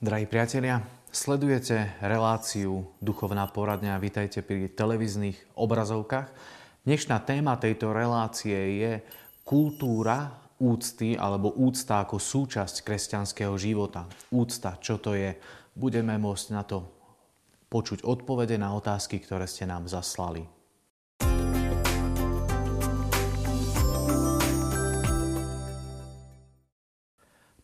Drahí 0.00 0.24
priatelia, 0.24 0.80
sledujete 1.12 1.92
reláciu 2.00 2.88
Duchovná 3.04 3.44
poradňa. 3.52 4.00
Vítajte 4.00 4.40
pri 4.40 4.72
televíznych 4.72 5.36
obrazovkách. 5.52 6.32
Dnešná 6.88 7.20
téma 7.20 7.60
tejto 7.60 7.92
relácie 7.92 8.80
je 8.80 9.04
kultúra 9.44 10.40
úcty 10.56 11.20
alebo 11.20 11.52
úcta 11.52 12.00
ako 12.00 12.16
súčasť 12.16 12.80
kresťanského 12.80 13.52
života. 13.60 14.08
Úcta, 14.32 14.80
čo 14.80 14.96
to 14.96 15.12
je? 15.12 15.36
Budeme 15.76 16.16
môcť 16.16 16.46
na 16.48 16.64
to 16.64 16.88
počuť 17.68 18.00
odpovede 18.00 18.56
na 18.56 18.72
otázky, 18.72 19.20
ktoré 19.20 19.44
ste 19.44 19.68
nám 19.68 19.84
zaslali. 19.84 20.48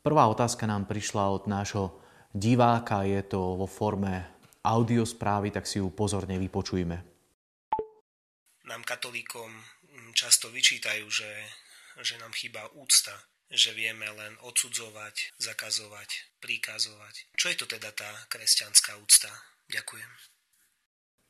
Prvá 0.05 0.29
otázka 0.29 0.69
nám 0.69 0.85
prišla 0.85 1.33
od 1.33 1.49
nášho 1.49 2.05
diváka, 2.37 3.09
je 3.09 3.25
to 3.25 3.57
vo 3.57 3.65
forme 3.65 4.37
audiosprávy, 4.61 5.49
tak 5.49 5.65
si 5.65 5.81
ju 5.81 5.89
pozorne 5.89 6.37
vypočujme. 6.37 6.97
Nám 8.67 8.83
katolíkom 8.85 9.49
často 10.13 10.53
vyčítajú, 10.53 11.07
že, 11.09 11.31
že 12.03 12.21
nám 12.21 12.37
chýba 12.37 12.69
úcta, 12.77 13.15
že 13.49 13.73
vieme 13.73 14.11
len 14.11 14.35
odsudzovať, 14.43 15.39
zakazovať, 15.39 16.41
príkazovať. 16.43 17.37
Čo 17.39 17.47
je 17.53 17.57
to 17.57 17.67
teda 17.71 17.95
tá 17.95 18.11
kresťanská 18.27 18.99
úcta? 18.99 19.31
Ďakujem. 19.71 20.11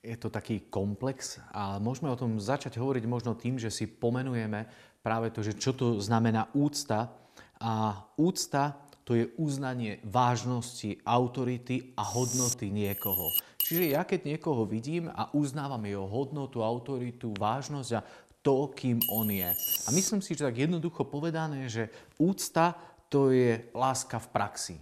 Je 0.07 0.17
to 0.17 0.31
taký 0.31 0.70
komplex 0.70 1.43
a 1.51 1.83
môžeme 1.83 2.07
o 2.09 2.20
tom 2.20 2.39
začať 2.39 2.79
hovoriť 2.79 3.05
možno 3.11 3.35
tým, 3.35 3.59
že 3.59 3.75
si 3.75 3.91
pomenujeme 3.91 4.70
práve 5.03 5.35
to, 5.35 5.43
že 5.43 5.59
čo 5.59 5.75
to 5.75 5.98
znamená 5.98 6.47
úcta. 6.55 7.11
A 7.57 8.05
úcta 8.20 8.86
to 9.07 9.15
je 9.15 9.31
uznanie 9.39 10.03
vážnosti, 10.03 10.99
autority 11.07 11.95
a 11.95 12.03
hodnoty 12.03 12.75
niekoho. 12.75 13.31
Čiže 13.63 13.95
ja 13.95 14.03
keď 14.03 14.35
niekoho 14.35 14.67
vidím 14.67 15.07
a 15.07 15.31
uznávam 15.31 15.83
jeho 15.87 16.11
hodnotu, 16.11 16.67
autoritu, 16.67 17.31
vážnosť 17.39 17.91
a 17.95 18.05
to, 18.43 18.71
kým 18.75 18.98
on 19.11 19.31
je. 19.31 19.51
A 19.87 19.89
myslím 19.95 20.19
si, 20.23 20.35
že 20.35 20.47
tak 20.47 20.59
jednoducho 20.59 21.07
povedané, 21.07 21.71
že 21.71 21.91
úcta 22.19 22.75
to 23.07 23.31
je 23.31 23.63
láska 23.75 24.19
v 24.19 24.31
praxi. 24.35 24.77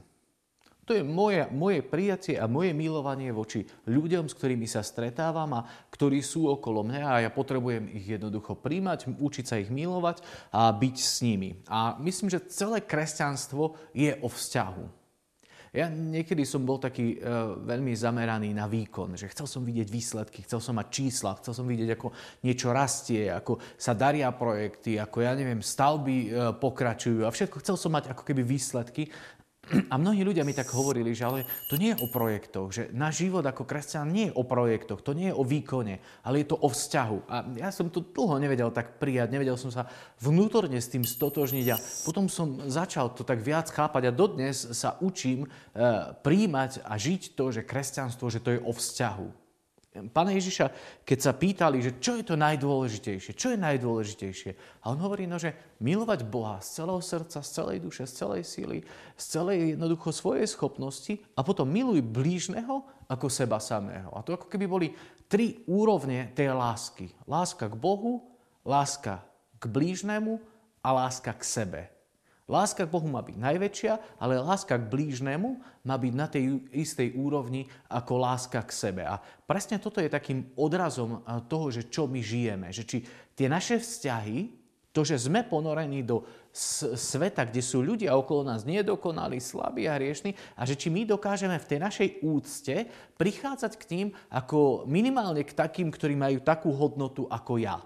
To 0.84 0.92
je 0.92 1.00
moje, 1.00 1.48
moje 1.48 1.80
prijatie 1.80 2.36
a 2.36 2.44
moje 2.44 2.76
milovanie 2.76 3.32
voči 3.32 3.64
ľuďom, 3.88 4.28
s 4.28 4.36
ktorými 4.36 4.68
sa 4.68 4.84
stretávam 4.84 5.56
a 5.56 5.64
ktorí 5.88 6.20
sú 6.20 6.52
okolo 6.52 6.84
mňa 6.84 7.02
a 7.08 7.22
ja 7.24 7.30
potrebujem 7.32 7.88
ich 7.88 8.04
jednoducho 8.04 8.52
príjmať, 8.52 9.16
učiť 9.16 9.44
sa 9.48 9.56
ich 9.56 9.72
milovať 9.72 10.20
a 10.52 10.68
byť 10.68 10.96
s 11.00 11.24
nimi. 11.24 11.56
A 11.72 11.96
myslím, 12.04 12.28
že 12.28 12.44
celé 12.52 12.84
kresťanstvo 12.84 13.80
je 13.96 14.12
o 14.20 14.28
vzťahu. 14.28 15.04
Ja 15.74 15.90
niekedy 15.90 16.46
som 16.46 16.62
bol 16.62 16.78
taký 16.78 17.18
e, 17.18 17.26
veľmi 17.66 17.98
zameraný 17.98 18.54
na 18.54 18.70
výkon, 18.70 19.18
že 19.18 19.26
chcel 19.34 19.50
som 19.50 19.66
vidieť 19.66 19.90
výsledky, 19.90 20.46
chcel 20.46 20.62
som 20.62 20.78
mať 20.78 20.86
čísla, 20.86 21.34
chcel 21.42 21.50
som 21.50 21.66
vidieť, 21.66 21.98
ako 21.98 22.14
niečo 22.46 22.70
rastie, 22.70 23.26
ako 23.26 23.58
sa 23.74 23.90
daria 23.90 24.30
projekty, 24.30 25.02
ako 25.02 25.26
ja 25.26 25.34
neviem, 25.34 25.58
stavby 25.58 26.16
e, 26.22 26.28
pokračujú 26.62 27.26
a 27.26 27.34
všetko. 27.34 27.58
Chcel 27.58 27.74
som 27.74 27.90
mať 27.90 28.14
ako 28.14 28.22
keby 28.22 28.46
výsledky 28.46 29.10
a 29.92 29.94
mnohí 29.96 30.20
ľudia 30.24 30.44
mi 30.44 30.56
tak 30.56 30.68
hovorili, 30.72 31.12
že 31.16 31.24
ale 31.24 31.40
to 31.68 31.76
nie 31.80 31.94
je 31.94 32.00
o 32.02 32.08
projektoch, 32.10 32.68
že 32.72 32.82
náš 32.92 33.26
život 33.26 33.44
ako 33.44 33.68
kresťan 33.68 34.08
nie 34.10 34.30
je 34.30 34.36
o 34.36 34.42
projektoch, 34.42 35.00
to 35.00 35.12
nie 35.12 35.30
je 35.30 35.36
o 35.36 35.44
výkone, 35.44 36.00
ale 36.24 36.42
je 36.42 36.50
to 36.50 36.56
o 36.58 36.68
vzťahu. 36.68 37.18
A 37.28 37.36
ja 37.60 37.70
som 37.70 37.92
to 37.92 38.02
dlho 38.02 38.40
nevedel 38.40 38.72
tak 38.72 38.96
prijať, 38.98 39.32
nevedel 39.32 39.60
som 39.60 39.70
sa 39.70 39.86
vnútorne 40.18 40.80
s 40.80 40.90
tým 40.90 41.04
stotožniť 41.04 41.66
a 41.72 41.80
potom 42.08 42.26
som 42.26 42.64
začal 42.66 43.12
to 43.12 43.22
tak 43.22 43.44
viac 43.44 43.68
chápať 43.68 44.10
a 44.10 44.16
dodnes 44.16 44.56
sa 44.74 44.96
učím 45.04 45.44
e, 45.44 45.48
príjmať 46.24 46.82
a 46.84 46.96
žiť 46.96 47.38
to, 47.38 47.52
že 47.52 47.66
kresťanstvo, 47.66 48.32
že 48.32 48.42
to 48.42 48.56
je 48.56 48.60
o 48.64 48.72
vzťahu. 48.72 49.43
Pána 49.94 50.34
Ježiša, 50.34 50.74
keď 51.06 51.18
sa 51.22 51.32
pýtali, 51.38 51.78
že 51.78 52.02
čo 52.02 52.18
je 52.18 52.26
to 52.26 52.34
najdôležitejšie, 52.34 53.38
čo 53.38 53.54
je 53.54 53.58
najdôležitejšie, 53.62 54.82
a 54.82 54.90
on 54.90 54.98
hovorí, 54.98 55.22
no, 55.30 55.38
že 55.38 55.78
milovať 55.78 56.26
Boha 56.26 56.58
z 56.58 56.82
celého 56.82 56.98
srdca, 56.98 57.38
z 57.38 57.50
celej 57.54 57.78
duše, 57.78 58.02
z 58.02 58.26
celej 58.26 58.42
síly, 58.42 58.82
z 59.14 59.24
celej 59.24 59.78
jednoducho 59.78 60.10
svojej 60.10 60.50
schopnosti 60.50 61.14
a 61.38 61.46
potom 61.46 61.70
miluj 61.70 62.02
blížneho 62.02 62.82
ako 63.06 63.30
seba 63.30 63.62
samého. 63.62 64.10
A 64.18 64.26
to 64.26 64.34
ako 64.34 64.50
keby 64.50 64.66
boli 64.66 64.90
tri 65.30 65.62
úrovne 65.70 66.34
tej 66.34 66.50
lásky. 66.50 67.14
Láska 67.30 67.70
k 67.70 67.78
Bohu, 67.78 68.34
láska 68.66 69.22
k 69.62 69.70
blížnemu 69.70 70.42
a 70.82 70.88
láska 70.90 71.30
k 71.38 71.42
sebe. 71.46 71.93
Láska 72.44 72.84
k 72.84 72.92
Bohu 72.92 73.08
má 73.08 73.24
byť 73.24 73.40
najväčšia, 73.40 74.20
ale 74.20 74.36
láska 74.36 74.76
k 74.76 74.84
blížnemu 74.92 75.64
má 75.88 75.96
byť 75.96 76.12
na 76.12 76.28
tej 76.28 76.60
istej 76.76 77.16
úrovni 77.16 77.64
ako 77.88 78.20
láska 78.20 78.60
k 78.60 78.68
sebe. 78.68 79.00
A 79.00 79.16
presne 79.48 79.80
toto 79.80 79.96
je 79.96 80.12
takým 80.12 80.52
odrazom 80.52 81.24
toho, 81.48 81.72
že 81.72 81.88
čo 81.88 82.04
my 82.04 82.20
žijeme. 82.20 82.68
Že 82.68 82.82
či 82.84 82.98
tie 83.32 83.48
naše 83.48 83.80
vzťahy, 83.80 84.60
to, 84.92 85.02
že 85.02 85.24
sme 85.24 85.42
ponorení 85.42 86.04
do 86.04 86.22
sveta, 86.52 87.48
kde 87.48 87.64
sú 87.64 87.82
ľudia 87.82 88.14
okolo 88.14 88.46
nás 88.46 88.62
nedokonali, 88.62 89.40
slabí 89.40 89.88
a 89.88 89.96
hriešní, 89.96 90.36
a 90.54 90.62
že 90.68 90.76
či 90.76 90.92
my 90.92 91.08
dokážeme 91.08 91.56
v 91.56 91.66
tej 91.66 91.80
našej 91.80 92.08
úcte 92.22 92.86
prichádzať 93.16 93.72
k 93.74 93.84
tým 93.88 94.06
ako 94.30 94.84
minimálne 94.84 95.42
k 95.42 95.56
takým, 95.56 95.88
ktorí 95.88 96.12
majú 96.14 96.44
takú 96.44 96.70
hodnotu 96.76 97.24
ako 97.26 97.56
ja. 97.56 97.80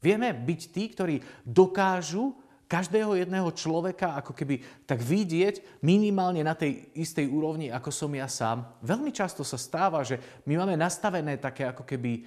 Vieme 0.00 0.32
byť 0.36 0.60
tí, 0.70 0.82
ktorí 0.92 1.16
dokážu 1.44 2.36
každého 2.66 3.14
jedného 3.14 3.46
človeka 3.54 4.18
ako 4.18 4.34
keby 4.34 4.58
tak 4.84 4.98
vidieť 4.98 5.82
minimálne 5.86 6.42
na 6.42 6.58
tej 6.58 6.90
istej 6.98 7.30
úrovni, 7.30 7.70
ako 7.70 7.90
som 7.94 8.10
ja 8.10 8.26
sám. 8.26 8.66
Veľmi 8.82 9.14
často 9.14 9.46
sa 9.46 9.54
stáva, 9.54 10.02
že 10.02 10.18
my 10.50 10.58
máme 10.58 10.74
nastavené 10.74 11.38
také 11.38 11.70
ako 11.70 11.86
keby 11.86 12.26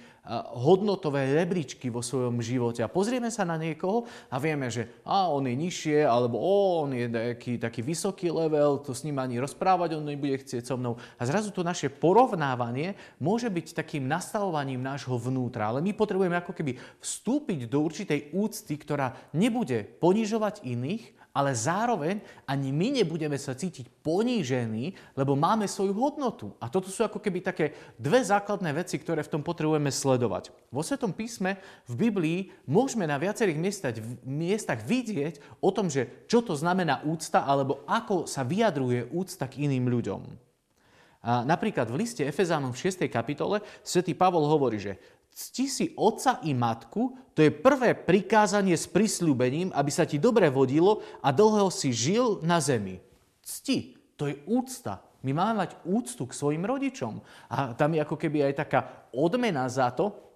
hodnotové 0.52 1.32
rebríčky 1.32 1.88
vo 1.88 2.04
svojom 2.04 2.44
živote 2.44 2.84
a 2.84 2.92
pozrieme 2.92 3.32
sa 3.32 3.48
na 3.48 3.56
niekoho 3.56 4.04
a 4.28 4.36
vieme, 4.36 4.68
že 4.68 5.00
a, 5.02 5.26
on 5.32 5.48
je 5.48 5.56
nižšie, 5.56 6.04
alebo 6.04 6.36
o, 6.36 6.84
on 6.84 6.92
je 6.92 7.08
taký, 7.08 7.56
taký 7.56 7.80
vysoký 7.80 8.28
level, 8.28 8.84
to 8.84 8.92
s 8.92 9.02
ním 9.02 9.16
ani 9.16 9.40
rozprávať 9.40 9.96
on 9.96 10.04
nebude 10.04 10.36
chcieť 10.44 10.62
so 10.68 10.76
mnou. 10.76 11.00
A 11.16 11.24
zrazu 11.24 11.50
to 11.50 11.64
naše 11.64 11.88
porovnávanie 11.88 13.00
môže 13.16 13.48
byť 13.48 13.72
takým 13.80 14.04
nastavovaním 14.04 14.84
nášho 14.84 15.16
vnútra, 15.16 15.72
ale 15.72 15.80
my 15.80 15.96
potrebujeme 15.96 16.36
ako 16.36 16.52
keby 16.52 16.76
vstúpiť 17.00 17.66
do 17.66 17.80
určitej 17.80 18.36
úcty, 18.36 18.76
ktorá 18.76 19.16
nebude 19.32 19.82
ponižovať 19.98 20.29
ponižovať 20.30 20.62
iných, 20.62 21.18
ale 21.34 21.50
zároveň 21.54 22.22
ani 22.46 22.70
my 22.70 23.02
nebudeme 23.02 23.34
sa 23.34 23.54
cítiť 23.54 23.86
ponížení, 24.02 24.94
lebo 25.18 25.34
máme 25.34 25.66
svoju 25.66 25.90
hodnotu. 25.94 26.54
A 26.62 26.70
toto 26.70 26.86
sú 26.86 27.02
ako 27.02 27.18
keby 27.18 27.42
také 27.42 27.74
dve 27.98 28.22
základné 28.22 28.70
veci, 28.74 28.98
ktoré 28.98 29.26
v 29.26 29.32
tom 29.38 29.42
potrebujeme 29.42 29.90
sledovať. 29.90 30.54
Vo 30.70 30.86
Svetom 30.86 31.10
písme 31.10 31.58
v 31.90 31.94
Biblii 31.98 32.38
môžeme 32.66 33.10
na 33.10 33.18
viacerých 33.18 33.58
miestach, 33.58 33.94
miestach 34.22 34.80
vidieť 34.86 35.62
o 35.62 35.70
tom, 35.74 35.90
že 35.90 36.26
čo 36.30 36.46
to 36.46 36.54
znamená 36.54 37.02
úcta, 37.02 37.42
alebo 37.42 37.82
ako 37.90 38.30
sa 38.30 38.46
vyjadruje 38.46 39.10
úcta 39.10 39.50
k 39.50 39.66
iným 39.66 39.90
ľuďom. 39.90 40.22
A 41.20 41.44
napríklad 41.44 41.90
v 41.90 42.00
liste 42.06 42.24
Efezánom 42.24 42.72
v 42.72 42.80
6. 42.90 43.06
kapitole 43.12 43.60
svätý 43.84 44.16
Pavol 44.16 44.48
hovorí, 44.48 44.80
že 44.80 44.96
cti 45.30 45.64
si 45.70 45.86
otca 45.96 46.42
i 46.44 46.52
matku, 46.52 47.16
to 47.32 47.40
je 47.40 47.50
prvé 47.54 47.96
prikázanie 47.96 48.76
s 48.76 48.90
prisľúbením, 48.90 49.72
aby 49.72 49.90
sa 49.90 50.04
ti 50.04 50.20
dobre 50.20 50.52
vodilo 50.52 51.00
a 51.24 51.32
dlho 51.32 51.72
si 51.72 51.94
žil 51.94 52.42
na 52.44 52.60
zemi. 52.60 53.00
Cti, 53.40 53.96
to 54.20 54.28
je 54.28 54.36
úcta. 54.44 55.00
My 55.20 55.36
máme 55.36 55.64
mať 55.64 55.76
úctu 55.84 56.24
k 56.28 56.36
svojim 56.36 56.64
rodičom. 56.64 57.20
A 57.52 57.76
tam 57.76 57.92
je 57.92 58.00
ako 58.00 58.16
keby 58.16 58.52
aj 58.52 58.54
taká 58.56 58.80
odmena 59.12 59.68
za 59.68 59.92
to, 59.92 60.29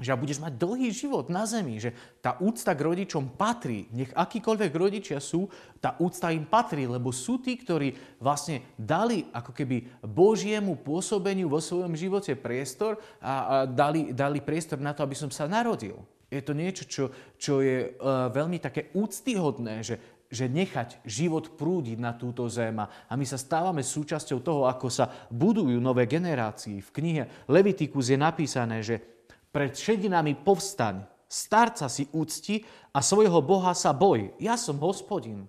že 0.00 0.16
budeš 0.16 0.40
mať 0.40 0.56
dlhý 0.56 0.88
život 0.90 1.28
na 1.28 1.44
zemi, 1.44 1.76
že 1.76 1.92
tá 2.24 2.40
úcta 2.40 2.72
k 2.72 2.84
rodičom 2.84 3.36
patrí. 3.36 3.86
Nech 3.92 4.10
akýkoľvek 4.16 4.72
rodičia 4.72 5.20
sú, 5.20 5.46
tá 5.78 5.94
úcta 6.00 6.32
im 6.32 6.48
patrí, 6.48 6.88
lebo 6.88 7.12
sú 7.12 7.38
tí, 7.38 7.54
ktorí 7.60 8.18
vlastne 8.18 8.64
dali 8.74 9.28
ako 9.30 9.52
keby 9.52 10.00
Božiemu 10.02 10.80
pôsobeniu 10.80 11.46
vo 11.46 11.60
svojom 11.60 11.92
živote 11.94 12.32
priestor 12.34 12.96
a, 13.20 13.32
a 13.32 13.32
dali, 13.68 14.16
dali 14.16 14.40
priestor 14.40 14.80
na 14.80 14.96
to, 14.96 15.04
aby 15.04 15.14
som 15.14 15.28
sa 15.28 15.44
narodil. 15.44 16.00
Je 16.32 16.40
to 16.40 16.56
niečo, 16.56 16.86
čo, 16.86 17.04
čo 17.36 17.60
je 17.60 17.90
uh, 17.90 18.30
veľmi 18.30 18.62
také 18.62 18.88
úctyhodné, 18.96 19.84
že 19.84 19.96
že 20.30 20.46
nechať 20.46 21.02
život 21.02 21.58
prúdiť 21.58 21.98
na 21.98 22.14
túto 22.14 22.46
zem. 22.46 22.78
A 22.78 23.12
my 23.18 23.26
sa 23.26 23.34
stávame 23.34 23.82
súčasťou 23.82 24.38
toho, 24.38 24.62
ako 24.70 24.86
sa 24.86 25.10
budujú 25.26 25.82
nové 25.82 26.06
generácie. 26.06 26.78
V 26.78 26.94
knihe 26.94 27.22
Levitikus 27.50 28.14
je 28.14 28.18
napísané, 28.18 28.78
že 28.78 29.02
pred 29.50 29.74
šedinami 29.74 30.38
povstaň, 30.40 31.02
starca 31.26 31.90
si 31.90 32.06
úcti 32.14 32.62
a 32.94 33.02
svojho 33.02 33.42
Boha 33.42 33.74
sa 33.74 33.94
boj. 33.94 34.34
Ja 34.42 34.54
som 34.58 34.78
hospodin. 34.82 35.46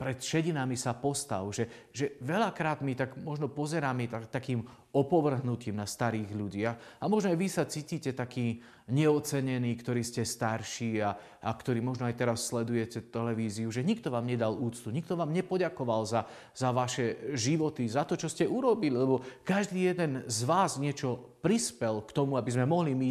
Pred 0.00 0.16
šedinami 0.16 0.80
sa 0.80 0.96
postav, 0.96 1.44
že, 1.52 1.92
že 1.92 2.16
veľakrát 2.24 2.80
my 2.80 2.96
tak 2.96 3.20
možno 3.20 3.52
pozeráme 3.52 4.08
tak, 4.08 4.32
takým 4.32 4.64
opovrhnutím 4.96 5.76
na 5.76 5.84
starých 5.84 6.32
ľudí. 6.32 6.64
A, 6.64 6.72
a 6.72 7.04
možno 7.04 7.28
aj 7.28 7.36
vy 7.36 7.48
sa 7.52 7.68
cítite 7.68 8.16
takí 8.16 8.64
neocenení, 8.88 9.76
ktorí 9.76 10.00
ste 10.00 10.24
starší 10.24 11.04
a, 11.04 11.12
a 11.44 11.50
ktorí 11.52 11.84
možno 11.84 12.08
aj 12.08 12.16
teraz 12.16 12.48
sledujete 12.48 13.12
televíziu, 13.12 13.68
že 13.68 13.84
nikto 13.84 14.08
vám 14.08 14.24
nedal 14.24 14.56
úctu, 14.56 14.88
nikto 14.88 15.20
vám 15.20 15.36
nepoďakoval 15.36 16.08
za, 16.08 16.24
za 16.56 16.72
vaše 16.72 17.36
životy, 17.36 17.84
za 17.84 18.08
to, 18.08 18.16
čo 18.16 18.32
ste 18.32 18.48
urobili, 18.48 18.96
lebo 18.96 19.20
každý 19.44 19.84
jeden 19.84 20.24
z 20.24 20.40
vás 20.48 20.80
niečo 20.80 21.38
prispel 21.44 22.00
k 22.08 22.10
tomu, 22.16 22.40
aby 22.40 22.48
sme 22.48 22.64
mohli 22.64 22.96
my 22.96 23.08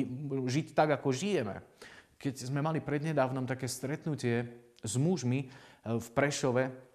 žiť 0.50 0.74
tak, 0.74 0.98
ako 0.98 1.14
žijeme. 1.14 1.62
Keď 2.18 2.50
sme 2.50 2.66
mali 2.66 2.82
prednedávnom 2.82 3.46
také 3.46 3.70
stretnutie 3.70 4.50
s 4.84 5.00
mužmi, 5.00 5.69
v 5.86 6.08
Prešove, 6.12 6.90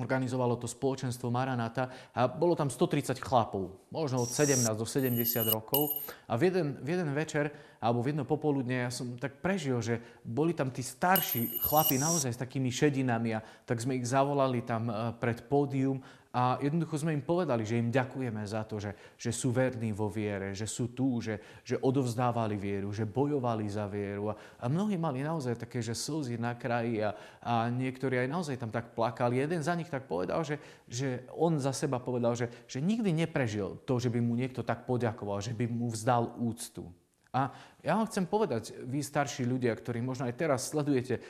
organizovalo 0.00 0.56
to 0.56 0.64
spoločenstvo 0.64 1.28
Maranata 1.28 2.12
a 2.16 2.24
bolo 2.24 2.56
tam 2.56 2.72
130 2.72 3.20
chlapov, 3.20 3.92
možno 3.92 4.24
od 4.24 4.30
17 4.32 4.64
do 4.72 4.88
70 4.88 5.12
rokov. 5.52 5.92
A 6.24 6.40
v 6.40 6.48
jeden, 6.48 6.80
v 6.80 6.96
jeden 6.96 7.12
večer, 7.12 7.52
alebo 7.76 8.00
v 8.00 8.16
jedno 8.16 8.24
popoludne, 8.24 8.88
ja 8.88 8.90
som 8.90 9.20
tak 9.20 9.44
prežil, 9.44 9.84
že 9.84 10.00
boli 10.24 10.56
tam 10.56 10.72
tí 10.72 10.80
starší 10.80 11.60
chlapi 11.60 12.00
naozaj 12.00 12.32
s 12.32 12.40
takými 12.40 12.72
šedinami 12.72 13.36
a 13.36 13.44
tak 13.68 13.84
sme 13.84 14.00
ich 14.00 14.08
zavolali 14.08 14.64
tam 14.64 14.88
eh, 14.88 15.12
pred 15.20 15.44
pódium 15.44 16.00
a 16.32 16.56
jednoducho 16.64 16.96
sme 16.96 17.12
im 17.12 17.20
povedali, 17.20 17.60
že 17.60 17.76
im 17.76 17.92
ďakujeme 17.92 18.40
za 18.48 18.64
to, 18.64 18.80
že, 18.80 18.96
že 19.20 19.36
sú 19.36 19.52
verní 19.52 19.92
vo 19.92 20.08
viere, 20.08 20.56
že 20.56 20.64
sú 20.64 20.96
tu, 20.96 21.20
že, 21.20 21.36
že 21.60 21.76
odovzdávali 21.76 22.56
vieru, 22.56 22.88
že 22.88 23.04
bojovali 23.04 23.68
za 23.68 23.84
vieru. 23.84 24.32
A, 24.32 24.64
a 24.64 24.64
mnohí 24.64 24.96
mali 24.96 25.20
naozaj 25.20 25.60
také, 25.60 25.84
že 25.84 25.92
slzy 25.92 26.40
na 26.40 26.56
kraji 26.56 27.04
a, 27.04 27.12
a 27.44 27.68
niektorí 27.68 28.16
aj 28.16 28.32
naozaj 28.32 28.56
tam 28.56 28.72
tak 28.72 28.96
plakali. 28.96 29.44
Jeden 29.44 29.60
za 29.60 29.76
nich 29.76 29.92
tak 29.92 30.08
povedal, 30.08 30.40
že, 30.40 30.56
že 30.88 31.28
on 31.36 31.60
za 31.60 31.76
seba 31.76 32.00
povedal, 32.00 32.32
že, 32.32 32.48
že 32.64 32.80
nikdy 32.80 33.12
neprežil 33.12 33.84
to, 33.84 34.00
že 34.00 34.08
by 34.08 34.24
mu 34.24 34.32
niekto 34.32 34.64
tak 34.64 34.88
poďakoval, 34.88 35.44
že 35.44 35.52
by 35.52 35.68
mu 35.68 35.92
vzdal 35.92 36.32
úctu. 36.40 36.88
A 37.36 37.52
ja 37.84 37.92
vám 38.00 38.08
chcem 38.08 38.24
povedať, 38.24 38.72
vy 38.88 39.04
starší 39.04 39.44
ľudia, 39.44 39.76
ktorí 39.76 40.00
možno 40.00 40.24
aj 40.24 40.36
teraz 40.40 40.72
sledujete 40.72 41.20
e, 41.20 41.22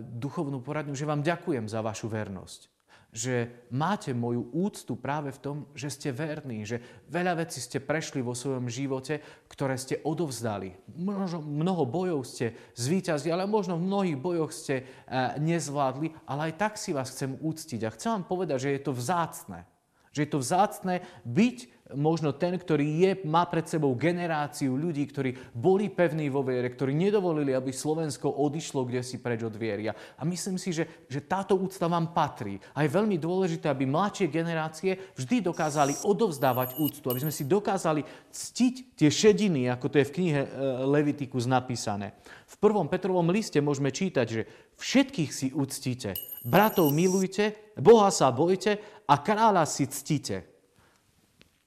duchovnú 0.00 0.64
poradňu, 0.64 0.96
že 0.96 1.08
vám 1.08 1.20
ďakujem 1.20 1.68
za 1.68 1.84
vašu 1.84 2.08
vernosť 2.08 2.77
že 3.18 3.66
máte 3.74 4.14
moju 4.14 4.46
úctu 4.54 4.94
práve 4.94 5.34
v 5.34 5.42
tom, 5.42 5.56
že 5.74 5.90
ste 5.90 6.14
verní, 6.14 6.62
že 6.62 6.78
veľa 7.10 7.42
vecí 7.42 7.58
ste 7.58 7.82
prešli 7.82 8.22
vo 8.22 8.30
svojom 8.30 8.70
živote, 8.70 9.18
ktoré 9.50 9.74
ste 9.74 9.98
odovzdali. 10.06 10.78
Možno 10.94 11.42
mnoho 11.42 11.82
bojov 11.82 12.22
ste 12.22 12.54
zvíťazili, 12.78 13.34
ale 13.34 13.50
možno 13.50 13.74
v 13.74 13.90
mnohých 13.90 14.18
bojoch 14.22 14.54
ste 14.54 14.86
eh, 14.86 15.34
nezvládli, 15.42 16.14
ale 16.30 16.54
aj 16.54 16.62
tak 16.62 16.78
si 16.78 16.94
vás 16.94 17.10
chcem 17.10 17.34
úctiť. 17.34 17.82
A 17.82 17.94
chcem 17.98 18.14
vám 18.14 18.24
povedať, 18.30 18.70
že 18.70 18.74
je 18.78 18.82
to 18.86 18.94
vzácne. 18.94 19.66
Že 20.14 20.20
je 20.22 20.30
to 20.30 20.38
vzácne 20.38 20.94
byť 21.26 21.77
možno 21.96 22.36
ten, 22.36 22.56
ktorý 22.56 22.86
je, 23.00 23.10
má 23.24 23.48
pred 23.48 23.64
sebou 23.64 23.96
generáciu 23.96 24.76
ľudí, 24.76 25.08
ktorí 25.08 25.56
boli 25.56 25.88
pevní 25.88 26.28
vo 26.28 26.44
viere, 26.44 26.68
ktorí 26.68 26.92
nedovolili, 26.92 27.56
aby 27.56 27.72
Slovensko 27.72 28.28
odišlo 28.28 28.84
kde 28.84 29.00
si 29.00 29.16
preč 29.22 29.40
od 29.40 29.56
viery. 29.56 29.88
A 29.88 30.22
myslím 30.28 30.60
si, 30.60 30.74
že, 30.74 31.08
že 31.08 31.24
táto 31.24 31.56
úcta 31.56 31.88
vám 31.88 32.12
patrí. 32.12 32.60
A 32.76 32.84
je 32.84 32.92
veľmi 32.92 33.16
dôležité, 33.16 33.72
aby 33.72 33.88
mladšie 33.88 34.28
generácie 34.28 35.00
vždy 35.16 35.40
dokázali 35.40 35.96
odovzdávať 36.04 36.76
úctu, 36.76 37.08
aby 37.08 37.24
sme 37.24 37.32
si 37.32 37.48
dokázali 37.48 38.04
ctiť 38.28 38.98
tie 38.98 39.08
šediny, 39.08 39.72
ako 39.72 39.86
to 39.88 39.96
je 40.04 40.08
v 40.08 40.14
knihe 40.20 40.40
e, 40.44 40.48
Levitikus 40.84 41.48
napísané. 41.48 42.12
V 42.44 42.56
prvom 42.60 42.88
Petrovom 42.88 43.32
liste 43.32 43.60
môžeme 43.64 43.88
čítať, 43.88 44.26
že 44.28 44.42
všetkých 44.76 45.30
si 45.32 45.48
uctíte, 45.56 46.12
bratov 46.44 46.92
milujte, 46.92 47.56
Boha 47.78 48.12
sa 48.12 48.28
bojte 48.28 48.80
a 49.08 49.14
kráľa 49.20 49.64
si 49.64 49.88
ctite. 49.88 50.57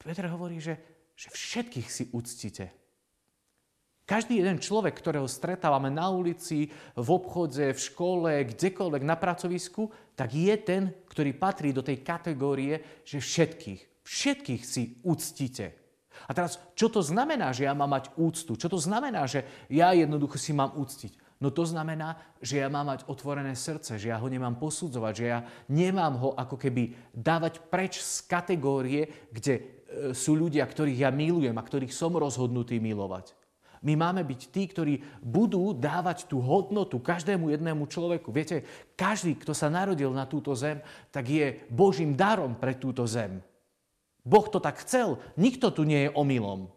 Peter 0.01 0.25
hovorí, 0.29 0.57
že, 0.57 0.77
že 1.13 1.29
všetkých 1.29 1.87
si 1.87 2.03
uctite. 2.11 2.73
Každý 4.11 4.43
jeden 4.43 4.59
človek, 4.59 4.97
ktorého 4.97 5.29
stretávame 5.29 5.87
na 5.87 6.11
ulici, 6.11 6.67
v 6.99 7.09
obchode, 7.15 7.71
v 7.71 7.79
škole, 7.79 8.43
kdekoľvek 8.43 9.03
na 9.07 9.15
pracovisku, 9.15 9.87
tak 10.19 10.35
je 10.35 10.51
ten, 10.59 10.91
ktorý 11.07 11.31
patrí 11.37 11.71
do 11.71 11.79
tej 11.79 12.03
kategórie, 12.03 13.05
že 13.07 13.23
všetkých, 13.23 14.03
všetkých 14.03 14.61
si 14.67 14.99
uctite. 15.07 15.79
A 16.27 16.35
teraz, 16.35 16.59
čo 16.75 16.91
to 16.91 16.99
znamená, 16.99 17.55
že 17.55 17.65
ja 17.65 17.73
mám 17.73 17.95
mať 17.95 18.11
úctu? 18.19 18.59
Čo 18.59 18.67
to 18.67 18.79
znamená, 18.81 19.25
že 19.31 19.47
ja 19.71 19.95
jednoducho 19.95 20.35
si 20.35 20.51
mám 20.51 20.75
úctiť? 20.75 21.15
No 21.41 21.49
to 21.49 21.65
znamená, 21.65 22.21
že 22.37 22.61
ja 22.61 22.69
mám 22.69 22.93
mať 22.93 23.09
otvorené 23.09 23.57
srdce, 23.57 23.97
že 23.97 24.13
ja 24.13 24.21
ho 24.21 24.29
nemám 24.29 24.61
posudzovať, 24.61 25.13
že 25.17 25.25
ja 25.25 25.39
nemám 25.73 26.13
ho 26.21 26.29
ako 26.37 26.53
keby 26.53 26.93
dávať 27.09 27.65
preč 27.65 27.97
z 27.97 28.29
kategórie, 28.29 29.09
kde 29.33 29.80
sú 30.15 30.39
ľudia, 30.39 30.63
ktorých 30.63 31.03
ja 31.03 31.11
milujem 31.11 31.55
a 31.55 31.63
ktorých 31.63 31.91
som 31.91 32.15
rozhodnutý 32.15 32.79
milovať. 32.79 33.35
My 33.81 33.97
máme 33.97 34.21
byť 34.21 34.41
tí, 34.53 34.69
ktorí 34.69 34.93
budú 35.25 35.73
dávať 35.73 36.29
tú 36.29 36.37
hodnotu 36.37 37.01
každému 37.01 37.49
jednému 37.49 37.89
človeku. 37.89 38.29
Viete, 38.29 38.61
každý, 38.93 39.33
kto 39.41 39.57
sa 39.57 39.73
narodil 39.73 40.13
na 40.13 40.29
túto 40.29 40.53
zem, 40.53 40.85
tak 41.09 41.25
je 41.25 41.65
Božím 41.73 42.13
darom 42.13 42.53
pre 42.53 42.77
túto 42.77 43.09
zem. 43.09 43.41
Boh 44.21 44.45
to 44.45 44.61
tak 44.61 44.85
chcel. 44.85 45.17
Nikto 45.33 45.73
tu 45.73 45.81
nie 45.81 46.05
je 46.05 46.13
omylom. 46.13 46.69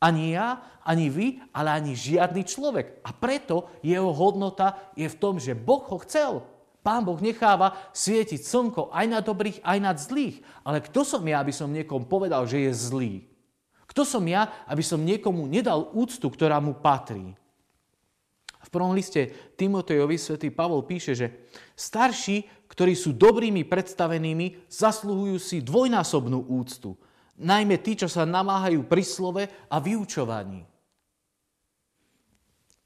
Ani 0.00 0.32
ja, 0.32 0.80
ani 0.80 1.12
vy, 1.12 1.26
ale 1.52 1.76
ani 1.76 1.92
žiadny 1.92 2.48
človek. 2.48 3.04
A 3.04 3.12
preto 3.12 3.68
jeho 3.84 4.08
hodnota 4.16 4.92
je 4.96 5.08
v 5.08 5.20
tom, 5.20 5.36
že 5.36 5.52
Boh 5.52 5.84
ho 5.84 6.00
chcel. 6.00 6.40
Pán 6.86 7.02
Boh 7.02 7.18
necháva 7.18 7.90
svietiť 7.90 8.46
slnko 8.46 8.94
aj 8.94 9.06
na 9.10 9.18
dobrých, 9.18 9.58
aj 9.66 9.78
na 9.82 9.90
zlých. 9.98 10.38
Ale 10.62 10.78
kto 10.78 11.02
som 11.02 11.26
ja, 11.26 11.42
aby 11.42 11.50
som 11.50 11.74
niekomu 11.74 12.06
povedal, 12.06 12.46
že 12.46 12.62
je 12.62 12.70
zlý? 12.70 13.26
Kto 13.90 14.06
som 14.06 14.22
ja, 14.22 14.54
aby 14.70 14.86
som 14.86 15.02
niekomu 15.02 15.50
nedal 15.50 15.90
úctu, 15.90 16.30
ktorá 16.30 16.62
mu 16.62 16.78
patrí? 16.78 17.34
V 18.62 18.70
prvom 18.70 18.94
liste 18.94 19.34
Timotejovi 19.58 20.14
svätý 20.14 20.54
Pavol 20.54 20.86
píše, 20.86 21.18
že 21.18 21.50
starší, 21.74 22.70
ktorí 22.70 22.94
sú 22.94 23.14
dobrými 23.14 23.66
predstavenými, 23.66 24.70
zasluhujú 24.70 25.42
si 25.42 25.66
dvojnásobnú 25.66 26.50
úctu. 26.54 26.94
Najmä 27.34 27.82
tí, 27.82 27.98
čo 27.98 28.06
sa 28.06 28.22
namáhajú 28.22 28.86
pri 28.86 29.02
slove 29.02 29.42
a 29.46 29.76
vyučovaní. 29.82 30.62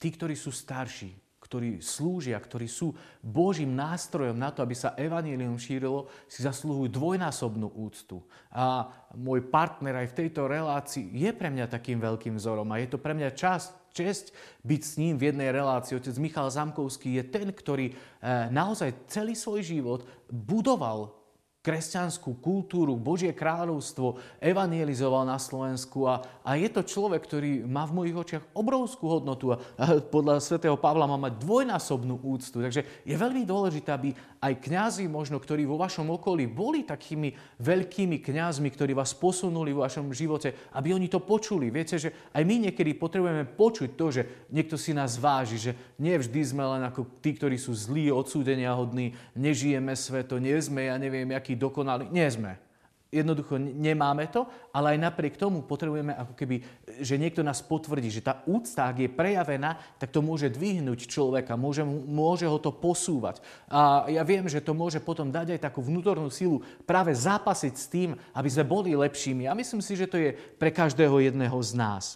Tí, 0.00 0.08
ktorí 0.08 0.32
sú 0.32 0.48
starší, 0.52 1.12
ktorí 1.50 1.82
slúžia, 1.82 2.38
ktorí 2.38 2.70
sú 2.70 2.94
Božím 3.18 3.74
nástrojom 3.74 4.38
na 4.38 4.54
to, 4.54 4.62
aby 4.62 4.78
sa 4.78 4.94
evanílium 4.94 5.58
šírilo, 5.58 6.06
si 6.30 6.46
zaslúhujú 6.46 6.86
dvojnásobnú 6.94 7.74
úctu. 7.74 8.22
A 8.54 8.86
môj 9.18 9.50
partner 9.50 9.98
aj 10.06 10.14
v 10.14 10.18
tejto 10.22 10.46
relácii 10.46 11.10
je 11.10 11.30
pre 11.34 11.50
mňa 11.50 11.66
takým 11.66 11.98
veľkým 11.98 12.38
vzorom 12.38 12.70
a 12.70 12.78
je 12.78 12.94
to 12.94 13.02
pre 13.02 13.18
mňa 13.18 13.34
čas, 13.34 13.74
čest 13.90 14.30
byť 14.62 14.80
s 14.86 14.94
ním 15.02 15.18
v 15.18 15.34
jednej 15.34 15.50
relácii. 15.50 15.98
Otec 15.98 16.14
Michal 16.22 16.54
Zamkovský 16.54 17.18
je 17.18 17.24
ten, 17.26 17.50
ktorý 17.50 17.90
eh, 17.90 18.46
naozaj 18.54 19.10
celý 19.10 19.34
svoj 19.34 19.66
život 19.66 20.06
budoval 20.30 21.19
kresťanskú 21.60 22.40
kultúru, 22.40 22.96
Božie 22.96 23.36
kráľovstvo 23.36 24.16
evangelizoval 24.40 25.28
na 25.28 25.36
Slovensku 25.36 26.08
a, 26.08 26.24
a 26.40 26.56
je 26.56 26.68
to 26.72 26.80
človek, 26.80 27.20
ktorý 27.20 27.68
má 27.68 27.84
v 27.84 28.00
mojich 28.00 28.16
očiach 28.16 28.44
obrovskú 28.56 29.20
hodnotu 29.20 29.52
a, 29.52 29.60
a 29.76 29.84
podľa 30.00 30.40
svätého 30.40 30.80
Pavla 30.80 31.04
má 31.04 31.20
mať 31.20 31.36
dvojnásobnú 31.44 32.24
úctu. 32.24 32.64
Takže 32.64 33.04
je 33.04 33.12
veľmi 33.12 33.44
dôležité, 33.44 33.92
aby 33.92 34.16
aj 34.40 34.56
kňazi, 34.56 35.04
možno, 35.04 35.36
ktorí 35.36 35.68
vo 35.68 35.76
vašom 35.76 36.16
okolí 36.16 36.48
boli 36.48 36.80
takými 36.88 37.36
veľkými 37.60 38.24
kňazmi, 38.24 38.72
ktorí 38.72 38.96
vás 38.96 39.12
posunuli 39.12 39.76
v 39.76 39.84
vašom 39.84 40.08
živote, 40.16 40.56
aby 40.72 40.96
oni 40.96 41.12
to 41.12 41.20
počuli. 41.20 41.68
Viete, 41.68 42.00
že 42.00 42.08
aj 42.32 42.40
my 42.48 42.72
niekedy 42.72 42.96
potrebujeme 42.96 43.44
počuť 43.44 43.90
to, 44.00 44.06
že 44.08 44.22
niekto 44.48 44.80
si 44.80 44.96
nás 44.96 45.20
váži, 45.20 45.60
že 45.60 45.72
nie 46.00 46.16
vždy 46.16 46.40
sme 46.40 46.64
len 46.64 46.88
ako 46.88 47.20
tí, 47.20 47.36
ktorí 47.36 47.60
sú 47.60 47.76
zlí, 47.76 48.08
odsúdenia 48.08 48.72
hodní, 48.72 49.12
nežijeme 49.36 49.92
sveto, 49.92 50.40
nie 50.40 50.56
sme, 50.56 50.88
ja 50.88 50.96
neviem, 50.96 51.28
aký 51.36 51.52
dokonalí. 51.52 52.08
Nie 52.08 52.32
sme. 52.32 52.69
Jednoducho 53.10 53.58
nemáme 53.58 54.30
to, 54.30 54.46
ale 54.70 54.94
aj 54.94 55.10
napriek 55.10 55.34
tomu 55.34 55.66
potrebujeme 55.66 56.14
ako 56.14 56.30
keby, 56.38 56.62
že 57.02 57.18
niekto 57.18 57.42
nás 57.42 57.58
potvrdí, 57.58 58.06
že 58.06 58.22
tá 58.22 58.46
úcta, 58.46 58.86
ak 58.86 59.02
je 59.02 59.10
prejavená, 59.10 59.74
tak 59.98 60.14
to 60.14 60.22
môže 60.22 60.46
dvihnúť 60.54 61.10
človeka, 61.10 61.58
môže, 61.58 61.82
môže 61.86 62.46
ho 62.46 62.54
to 62.62 62.70
posúvať. 62.70 63.42
A 63.66 64.06
ja 64.06 64.22
viem, 64.22 64.46
že 64.46 64.62
to 64.62 64.78
môže 64.78 65.02
potom 65.02 65.26
dať 65.26 65.58
aj 65.58 65.60
takú 65.66 65.82
vnútornú 65.82 66.30
silu 66.30 66.62
práve 66.86 67.10
zápasiť 67.10 67.74
s 67.74 67.90
tým, 67.90 68.14
aby 68.30 68.46
sme 68.46 68.62
boli 68.62 68.94
lepšími. 68.94 69.50
A 69.50 69.58
myslím 69.58 69.82
si, 69.82 69.98
že 69.98 70.06
to 70.06 70.14
je 70.14 70.30
pre 70.54 70.70
každého 70.70 71.18
jedného 71.18 71.58
z 71.66 71.70
nás. 71.74 72.14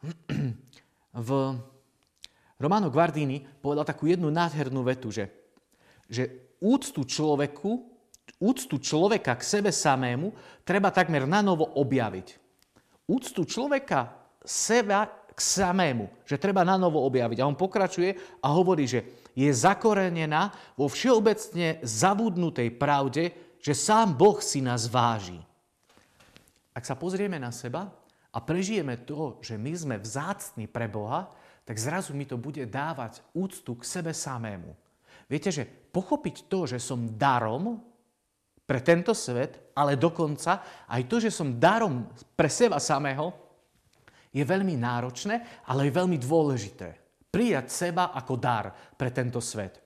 V 1.16 1.56
Romano 2.56 2.88
Guardini 2.88 3.44
povedal 3.60 3.84
takú 3.84 4.08
jednu 4.08 4.32
nádhernú 4.32 4.80
vetu, 4.80 5.12
že, 5.12 5.28
že 6.08 6.56
úctu 6.60 7.04
človeku 7.04 7.95
úctu 8.40 8.76
človeka 8.80 9.36
k 9.36 9.42
sebe 9.42 9.70
samému 9.72 10.32
treba 10.64 10.92
takmer 10.92 11.24
na 11.24 11.40
novo 11.40 11.64
objaviť. 11.64 12.28
Úctu 13.06 13.46
človeka 13.46 14.12
seba 14.42 15.06
k 15.36 15.38
samému, 15.38 16.08
že 16.24 16.40
treba 16.40 16.64
na 16.64 16.80
novo 16.80 17.04
objaviť. 17.04 17.38
A 17.44 17.48
on 17.48 17.58
pokračuje 17.58 18.40
a 18.40 18.48
hovorí, 18.56 18.88
že 18.88 19.28
je 19.36 19.52
zakorenená 19.52 20.48
vo 20.80 20.88
všeobecne 20.88 21.84
zabudnutej 21.84 22.72
pravde, 22.72 23.36
že 23.60 23.76
sám 23.76 24.16
Boh 24.16 24.40
si 24.40 24.64
nás 24.64 24.88
váži. 24.88 25.36
Ak 26.72 26.88
sa 26.88 26.96
pozrieme 26.96 27.36
na 27.36 27.52
seba 27.52 27.88
a 28.32 28.38
prežijeme 28.40 29.04
to, 29.04 29.40
že 29.44 29.60
my 29.60 29.72
sme 29.76 29.96
vzácni 30.00 30.64
pre 30.68 30.88
Boha, 30.88 31.28
tak 31.66 31.76
zrazu 31.76 32.16
mi 32.16 32.24
to 32.24 32.40
bude 32.40 32.62
dávať 32.68 33.20
úctu 33.36 33.76
k 33.76 33.82
sebe 33.84 34.12
samému. 34.16 34.72
Viete, 35.26 35.50
že 35.50 35.66
pochopiť 35.66 36.46
to, 36.46 36.64
že 36.64 36.78
som 36.78 37.18
darom 37.18 37.82
pre 38.66 38.82
tento 38.82 39.14
svet, 39.14 39.70
ale 39.78 39.94
dokonca 39.94 40.84
aj 40.90 41.02
to, 41.06 41.22
že 41.22 41.30
som 41.30 41.54
darom 41.54 42.10
pre 42.34 42.50
seba 42.50 42.82
samého, 42.82 43.46
je 44.36 44.44
veľmi 44.44 44.76
náročné, 44.76 45.64
ale 45.70 45.88
je 45.88 45.96
veľmi 45.96 46.18
dôležité. 46.20 46.88
Prijať 47.32 47.72
seba 47.72 48.12
ako 48.12 48.34
dar 48.36 48.68
pre 48.92 49.08
tento 49.08 49.40
svet. 49.40 49.80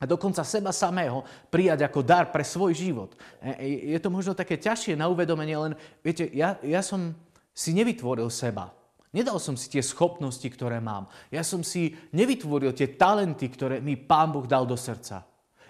A 0.00 0.08
dokonca 0.08 0.42
seba 0.42 0.72
samého 0.72 1.22
prijať 1.52 1.86
ako 1.86 2.00
dar 2.00 2.32
pre 2.32 2.42
svoj 2.42 2.72
život. 2.74 3.14
E, 3.38 3.52
e, 3.54 3.66
je 3.94 3.98
to 4.02 4.08
možno 4.10 4.32
také 4.32 4.58
ťažšie 4.58 4.98
na 4.98 5.06
uvedomenie, 5.06 5.54
len 5.54 5.72
viete, 6.02 6.26
ja, 6.32 6.58
ja 6.64 6.80
som 6.82 7.14
si 7.52 7.76
nevytvoril 7.76 8.26
seba. 8.32 8.72
Nedal 9.12 9.36
som 9.36 9.54
si 9.60 9.68
tie 9.68 9.84
schopnosti, 9.84 10.48
ktoré 10.48 10.80
mám. 10.80 11.06
Ja 11.28 11.44
som 11.44 11.60
si 11.60 11.92
nevytvoril 12.16 12.72
tie 12.72 12.96
talenty, 12.96 13.52
ktoré 13.52 13.84
mi 13.84 13.94
Pán 14.00 14.32
Boh 14.32 14.48
dal 14.48 14.64
do 14.64 14.74
srdca. 14.74 15.22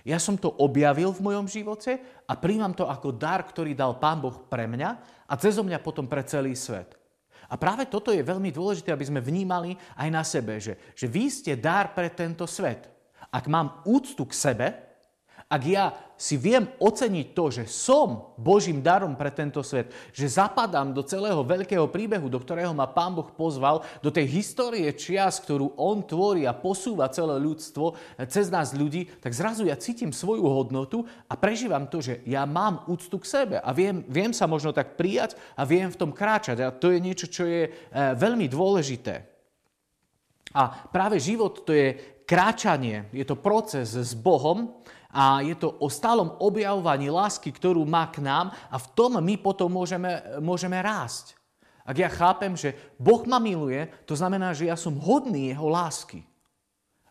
Ja 0.03 0.19
som 0.19 0.35
to 0.35 0.51
objavil 0.59 1.15
v 1.15 1.25
mojom 1.31 1.47
živote 1.47 2.03
a 2.27 2.33
príjmam 2.35 2.75
to 2.75 2.91
ako 2.91 3.15
dar, 3.15 3.47
ktorý 3.47 3.75
dal 3.75 4.03
Pán 4.03 4.19
Boh 4.19 4.47
pre 4.51 4.67
mňa 4.67 4.91
a 5.31 5.35
cez 5.39 5.55
mňa 5.55 5.79
potom 5.79 6.11
pre 6.11 6.27
celý 6.27 6.59
svet. 6.59 6.99
A 7.47 7.55
práve 7.55 7.85
toto 7.87 8.11
je 8.11 8.25
veľmi 8.25 8.49
dôležité, 8.49 8.91
aby 8.91 9.07
sme 9.07 9.21
vnímali 9.21 9.77
aj 9.95 10.09
na 10.09 10.25
sebe, 10.25 10.57
že, 10.57 10.81
že 10.97 11.07
vy 11.07 11.29
ste 11.29 11.53
dar 11.55 11.93
pre 11.93 12.09
tento 12.09 12.49
svet. 12.49 12.89
Ak 13.29 13.47
mám 13.47 13.85
úctu 13.85 14.25
k 14.25 14.35
sebe, 14.35 14.67
ak 15.53 15.63
ja 15.69 15.93
si 16.17 16.41
viem 16.41 16.65
oceniť 16.81 17.37
to, 17.37 17.45
že 17.53 17.65
som 17.69 18.33
Božím 18.39 18.81
darom 18.81 19.19
pre 19.19 19.29
tento 19.29 19.61
svet, 19.61 19.93
že 20.15 20.31
zapadám 20.31 20.95
do 20.95 21.05
celého 21.05 21.45
veľkého 21.45 21.91
príbehu, 21.93 22.33
do 22.33 22.41
ktorého 22.41 22.73
ma 22.73 22.89
Pán 22.89 23.13
Boh 23.13 23.27
pozval, 23.27 23.85
do 24.01 24.09
tej 24.09 24.31
histórie 24.31 24.89
čias, 24.97 25.43
ktorú 25.43 25.77
On 25.77 26.01
tvorí 26.01 26.49
a 26.49 26.57
posúva 26.57 27.13
celé 27.13 27.37
ľudstvo 27.43 27.99
cez 28.31 28.49
nás 28.49 28.73
ľudí, 28.73 29.11
tak 29.21 29.37
zrazu 29.37 29.69
ja 29.69 29.77
cítim 29.77 30.15
svoju 30.15 30.47
hodnotu 30.47 31.05
a 31.27 31.35
prežívam 31.37 31.91
to, 31.91 32.01
že 32.01 32.25
ja 32.25 32.49
mám 32.49 32.87
úctu 32.89 33.21
k 33.21 33.29
sebe 33.29 33.57
a 33.59 33.69
viem, 33.75 34.07
viem 34.09 34.31
sa 34.33 34.49
možno 34.49 34.73
tak 34.73 34.95
prijať 34.95 35.37
a 35.59 35.67
viem 35.69 35.91
v 35.91 35.99
tom 36.01 36.15
kráčať. 36.15 36.65
A 36.65 36.73
to 36.73 36.95
je 36.95 37.03
niečo, 37.03 37.27
čo 37.29 37.45
je 37.45 37.67
e, 37.67 37.71
veľmi 38.17 38.47
dôležité. 38.47 39.27
A 40.55 40.87
práve 40.93 41.19
život 41.19 41.67
to 41.67 41.75
je 41.75 41.99
kráčanie, 42.29 43.11
je 43.11 43.25
to 43.27 43.37
proces 43.37 43.93
s 43.93 44.13
Bohom, 44.15 44.81
a 45.13 45.45
je 45.45 45.53
to 45.53 45.77
o 45.77 45.93
stálom 45.93 46.41
objavovaní 46.41 47.13
lásky, 47.13 47.53
ktorú 47.53 47.85
má 47.85 48.09
k 48.09 48.25
nám 48.25 48.51
a 48.73 48.81
v 48.81 48.91
tom 48.97 49.21
my 49.21 49.37
potom 49.37 49.69
môžeme, 49.69 50.41
môžeme 50.41 50.81
rásť. 50.81 51.37
Ak 51.85 52.01
ja 52.01 52.09
chápem, 52.09 52.57
že 52.57 52.73
Boh 52.97 53.21
ma 53.29 53.37
miluje, 53.37 53.93
to 54.09 54.17
znamená, 54.17 54.57
že 54.57 54.73
ja 54.73 54.79
som 54.79 54.97
hodný 54.97 55.53
Jeho 55.53 55.69
lásky. 55.69 56.25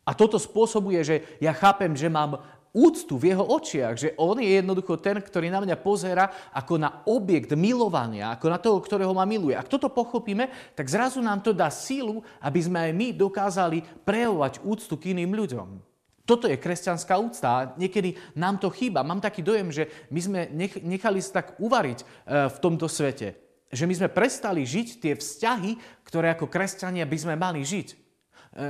A 0.02 0.18
toto 0.18 0.42
spôsobuje, 0.42 0.98
že 1.06 1.16
ja 1.38 1.54
chápem, 1.54 1.94
že 1.94 2.10
mám 2.10 2.42
úctu 2.72 3.20
v 3.20 3.36
jeho 3.36 3.44
očiach, 3.44 3.96
že 4.00 4.10
on 4.16 4.40
je 4.40 4.48
jednoducho 4.48 4.96
ten, 5.04 5.20
ktorý 5.20 5.52
na 5.52 5.60
mňa 5.60 5.76
pozera 5.84 6.32
ako 6.56 6.80
na 6.80 7.04
objekt 7.04 7.52
milovania, 7.52 8.32
ako 8.32 8.48
na 8.48 8.58
toho, 8.58 8.80
ktorého 8.80 9.12
ma 9.12 9.28
miluje. 9.28 9.54
Ak 9.54 9.68
toto 9.68 9.92
pochopíme, 9.92 10.48
tak 10.72 10.88
zrazu 10.88 11.20
nám 11.20 11.44
to 11.44 11.52
dá 11.52 11.68
sílu, 11.68 12.24
aby 12.40 12.60
sme 12.64 12.80
aj 12.90 12.92
my 12.96 13.08
dokázali 13.12 13.84
prejavovať 14.08 14.64
úctu 14.64 14.96
k 14.96 15.12
iným 15.12 15.36
ľuďom. 15.36 15.91
Toto 16.32 16.48
je 16.48 16.56
kresťanská 16.56 17.20
úcta 17.20 17.76
niekedy 17.76 18.16
nám 18.40 18.56
to 18.56 18.72
chýba. 18.72 19.04
Mám 19.04 19.20
taký 19.20 19.44
dojem, 19.44 19.68
že 19.68 19.92
my 20.08 20.20
sme 20.24 20.40
nechali 20.80 21.20
sa 21.20 21.44
tak 21.44 21.60
uvariť 21.60 22.00
e, 22.00 22.06
v 22.48 22.58
tomto 22.64 22.88
svete. 22.88 23.36
Že 23.68 23.84
my 23.84 23.94
sme 24.00 24.08
prestali 24.16 24.64
žiť 24.64 24.88
tie 25.04 25.14
vzťahy, 25.20 25.76
ktoré 26.08 26.32
ako 26.32 26.48
kresťania 26.48 27.04
by 27.04 27.18
sme 27.20 27.36
mali 27.36 27.68
žiť. 27.68 27.88
E, 27.92 27.96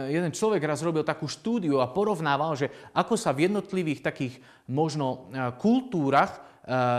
jeden 0.09 0.33
človek 0.33 0.65
raz 0.65 0.81
robil 0.81 1.05
takú 1.05 1.29
štúdiu 1.29 1.77
a 1.85 1.93
porovnával, 1.93 2.57
že 2.57 2.73
ako 2.97 3.13
sa 3.13 3.29
v 3.29 3.45
jednotlivých 3.45 4.01
takých 4.09 4.41
možno 4.65 5.29
e, 5.29 5.53
kultúrach 5.61 6.49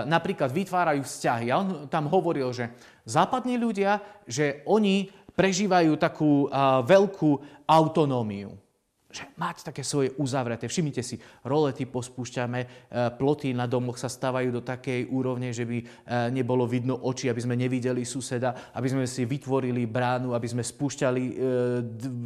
napríklad 0.06 0.50
vytvárajú 0.50 1.06
vzťahy. 1.06 1.46
A 1.50 1.58
on 1.58 1.68
tam 1.86 2.10
hovoril, 2.10 2.50
že 2.50 2.70
západní 3.06 3.58
ľudia, 3.58 4.02
že 4.26 4.62
oni 4.66 5.06
prežívajú 5.38 5.94
takú 6.02 6.50
veľkú 6.82 7.30
autonómiu 7.70 8.61
že 9.12 9.28
mať 9.36 9.68
také 9.68 9.84
svoje 9.84 10.16
uzavreté. 10.16 10.66
Všimnite 10.66 11.04
si, 11.04 11.20
rolety 11.44 11.84
pospúšťame, 11.84 12.60
e, 12.64 12.66
ploty 13.20 13.52
na 13.52 13.68
domoch 13.68 14.00
sa 14.00 14.08
stávajú 14.08 14.48
do 14.48 14.64
takej 14.64 15.12
úrovne, 15.12 15.52
že 15.52 15.68
by 15.68 15.78
e, 15.78 15.84
nebolo 16.32 16.64
vidno 16.64 16.96
oči, 16.96 17.28
aby 17.28 17.44
sme 17.44 17.54
nevideli 17.54 18.08
suseda, 18.08 18.72
aby 18.72 18.88
sme 18.88 19.04
si 19.04 19.28
vytvorili 19.28 19.84
bránu, 19.84 20.32
aby 20.32 20.48
sme 20.48 20.64
spúšťali 20.64 21.22
e, 21.28 21.32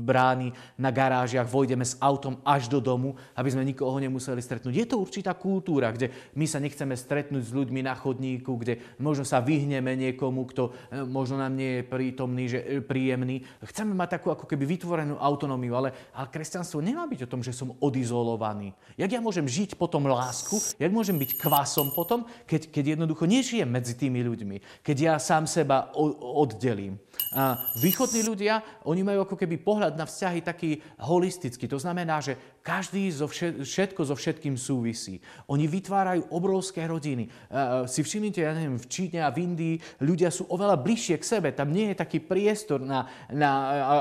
brány 0.07 0.49
na 0.79 0.95
garážiach, 0.95 1.51
vojdeme 1.51 1.83
s 1.83 1.99
autom 1.99 2.39
až 2.47 2.71
do 2.71 2.79
domu, 2.79 3.19
aby 3.35 3.51
sme 3.51 3.67
nikoho 3.67 3.99
nemuseli 3.99 4.39
stretnúť. 4.39 4.75
Je 4.79 4.87
to 4.87 5.03
určitá 5.03 5.35
kultúra, 5.35 5.91
kde 5.91 6.15
my 6.39 6.47
sa 6.47 6.63
nechceme 6.63 6.95
stretnúť 6.95 7.43
s 7.43 7.53
ľuďmi 7.53 7.83
na 7.83 7.99
chodníku, 7.99 8.55
kde 8.63 8.79
možno 9.03 9.27
sa 9.27 9.43
vyhneme 9.43 9.99
niekomu, 9.99 10.47
kto 10.55 10.71
možno 11.11 11.43
nám 11.43 11.59
nie 11.59 11.83
je 11.83 11.83
prítomný, 11.83 12.45
že, 12.47 12.61
príjemný. 12.87 13.43
Chceme 13.67 13.91
mať 13.91 14.21
takú 14.21 14.31
ako 14.31 14.47
keby 14.47 14.65
vytvorenú 14.79 15.19
autonómiu, 15.19 15.75
ale, 15.75 15.91
ale 16.15 16.31
kresťanstvo 16.31 16.76
kresťanstvo 16.77 16.85
nemá 16.85 17.09
byť 17.09 17.21
o 17.25 17.31
tom, 17.31 17.41
že 17.43 17.57
som 17.57 17.77
odizolovaný. 17.81 18.75
Jak 18.97 19.11
ja 19.13 19.21
môžem 19.21 19.47
žiť 19.49 19.77
potom 19.81 20.05
lásku, 20.07 20.57
jak 20.77 20.93
môžem 20.93 21.17
byť 21.17 21.41
kvasom 21.41 21.93
potom, 21.93 22.29
keď, 22.45 22.69
keď 22.69 22.85
jednoducho 22.97 23.25
nežijem 23.25 23.69
medzi 23.69 23.97
tými 23.97 24.21
ľuďmi, 24.25 24.85
keď 24.85 24.97
ja 24.97 25.15
sám 25.17 25.49
seba 25.49 25.93
oddelím. 25.97 27.01
A 27.33 27.57
východní 27.81 28.21
ľudia, 28.25 28.61
oni 28.85 29.01
majú 29.01 29.25
ako 29.25 29.37
keby 29.41 29.57
pohľad 29.61 29.97
na 29.97 30.05
vzťahy 30.05 30.41
taký 30.45 30.71
holistický. 31.01 31.65
To 31.69 31.81
znamená, 31.81 32.21
že 32.21 32.37
každý 32.61 33.09
zo 33.15 33.31
všetko 33.31 34.03
so 34.11 34.19
všetkým 34.19 34.59
súvisí. 34.59 35.23
Oni 35.47 35.71
vytvárajú 35.71 36.35
obrovské 36.35 36.83
rodiny. 36.83 37.31
Uh, 37.31 37.87
si 37.87 38.03
všimnite, 38.03 38.43
ja 38.43 38.51
neviem, 38.51 38.75
v 38.75 38.91
Číne 38.91 39.23
a 39.23 39.31
v 39.31 39.47
Indii 39.47 39.77
ľudia 40.03 40.35
sú 40.35 40.51
oveľa 40.51 40.75
bližšie 40.83 41.17
k 41.23 41.25
sebe. 41.25 41.49
Tam 41.55 41.71
nie 41.71 41.95
je 41.95 42.03
taký 42.03 42.19
priestor, 42.19 42.83
na, 42.83 43.07
na, 43.31 43.51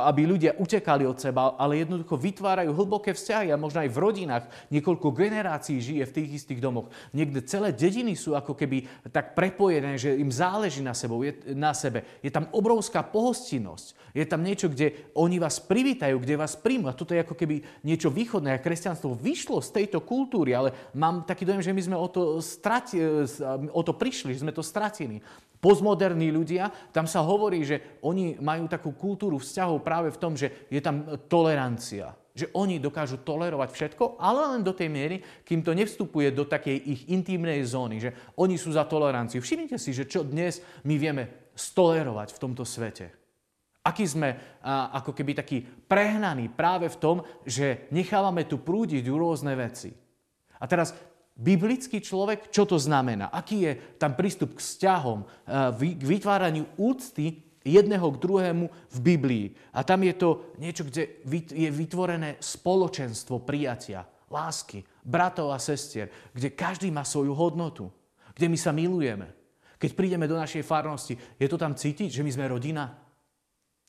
aby 0.09 0.25
ľudia 0.25 0.57
utekali 0.57 1.05
od 1.05 1.21
seba, 1.21 1.53
ale 1.61 1.85
jednoducho 1.85 2.17
vytvárajú 2.17 2.64
hlboké 2.71 3.13
vzťahy 3.13 3.51
a 3.51 3.59
možno 3.59 3.83
aj 3.83 3.91
v 3.91 4.01
rodinách. 4.01 4.45
Niekoľko 4.71 5.13
generácií 5.13 5.77
žije 5.83 6.03
v 6.07 6.15
tých 6.15 6.29
istých 6.41 6.63
domoch. 6.63 6.89
Niekde 7.11 7.45
celé 7.45 7.75
dediny 7.75 8.17
sú 8.17 8.33
ako 8.33 8.55
keby 8.55 8.87
tak 9.11 9.37
prepojené, 9.37 9.99
že 9.99 10.15
im 10.15 10.31
záleží 10.31 10.81
na, 10.81 10.95
sebou, 10.95 11.21
je, 11.21 11.35
na 11.53 11.75
sebe. 11.75 12.07
Je 12.23 12.31
tam 12.31 12.49
obrovská 12.55 13.03
pohostinnosť. 13.03 14.15
Je 14.15 14.23
tam 14.23 14.41
niečo, 14.47 14.71
kde 14.71 15.11
oni 15.11 15.37
vás 15.43 15.59
privítajú, 15.59 16.15
kde 16.23 16.39
vás 16.39 16.55
príjmu. 16.55 16.87
A 16.87 16.95
toto 16.95 17.11
je 17.11 17.19
ako 17.19 17.35
keby 17.35 17.61
niečo 17.83 18.07
východné. 18.07 18.55
A 18.55 18.63
kresťanstvo 18.63 19.11
vyšlo 19.11 19.59
z 19.59 19.83
tejto 19.83 19.99
kultúry, 19.99 20.55
ale 20.55 20.71
mám 20.95 21.27
taký 21.27 21.43
dojem, 21.43 21.59
že 21.59 21.75
my 21.75 21.81
sme 21.83 21.97
o 21.99 22.07
to, 22.07 22.39
strati, 22.39 22.95
o 23.75 23.81
to 23.83 23.91
prišli, 23.91 24.31
že 24.31 24.47
sme 24.47 24.55
to 24.55 24.63
stratili. 24.63 25.19
Postmoderní 25.59 26.29
ľudia, 26.29 26.69
tam 26.93 27.09
sa 27.09 27.25
hovorí, 27.25 27.65
že 27.65 27.97
oni 28.05 28.37
majú 28.37 28.69
takú 28.69 28.93
kultúru 28.93 29.41
vzťahov 29.41 29.81
práve 29.81 30.13
v 30.13 30.21
tom, 30.21 30.37
že 30.37 30.67
je 30.69 30.77
tam 30.77 31.17
tolerancia. 31.25 32.13
Že 32.35 32.51
oni 32.51 32.83
dokážu 32.83 33.23
tolerovať 33.23 33.71
všetko, 33.71 34.19
ale 34.19 34.51
len 34.51 34.61
do 34.61 34.75
tej 34.75 34.91
miery, 34.91 35.23
kým 35.47 35.63
to 35.63 35.71
nevstupuje 35.71 36.35
do 36.35 36.43
takej 36.43 36.77
ich 36.83 37.01
intimnej 37.07 37.63
zóny, 37.63 38.03
že 38.03 38.11
oni 38.35 38.59
sú 38.59 38.75
za 38.75 38.83
toleranciu. 38.83 39.39
Všimnite 39.39 39.79
si, 39.79 39.95
že 39.95 40.03
čo 40.03 40.27
dnes 40.27 40.59
my 40.83 40.99
vieme 40.99 41.47
stolerovať 41.55 42.35
v 42.35 42.41
tomto 42.43 42.67
svete. 42.67 43.07
Aký 43.87 44.03
sme 44.03 44.59
a, 44.59 44.91
ako 44.99 45.15
keby 45.15 45.31
taký 45.31 45.63
prehnaní 45.63 46.51
práve 46.51 46.91
v 46.91 46.99
tom, 46.99 47.17
že 47.47 47.87
nechávame 47.95 48.43
tu 48.43 48.59
prúdiť 48.59 49.07
rôzne 49.07 49.55
veci. 49.55 49.95
A 50.59 50.67
teraz 50.67 50.91
biblický 51.39 52.03
človek, 52.03 52.51
čo 52.51 52.67
to 52.67 52.75
znamená? 52.75 53.31
Aký 53.31 53.63
je 53.63 53.95
tam 53.95 54.15
prístup 54.15 54.55
k 54.55 54.63
vzťahom, 54.63 55.19
k 55.71 56.03
vytváraniu 56.03 56.67
úcty 56.75 57.43
jedného 57.65 58.05
k 58.13 58.21
druhému 58.21 58.65
v 58.69 58.97
Biblii. 59.01 59.45
A 59.73 59.81
tam 59.81 60.05
je 60.05 60.13
to 60.13 60.29
niečo, 60.61 60.85
kde 60.85 61.25
je 61.49 61.69
vytvorené 61.73 62.37
spoločenstvo 62.37 63.41
prijatia, 63.41 64.05
lásky, 64.29 64.85
bratov 65.01 65.49
a 65.49 65.57
sestier, 65.57 66.13
kde 66.29 66.53
každý 66.53 66.93
má 66.93 67.01
svoju 67.01 67.33
hodnotu, 67.33 67.89
kde 68.37 68.47
my 68.47 68.57
sa 68.57 68.69
milujeme. 68.69 69.33
Keď 69.81 69.91
prídeme 69.97 70.29
do 70.29 70.37
našej 70.37 70.63
farnosti, 70.63 71.17
je 71.35 71.47
to 71.49 71.57
tam 71.57 71.73
cítiť, 71.73 72.07
že 72.13 72.23
my 72.23 72.31
sme 72.31 72.45
rodina? 72.47 72.95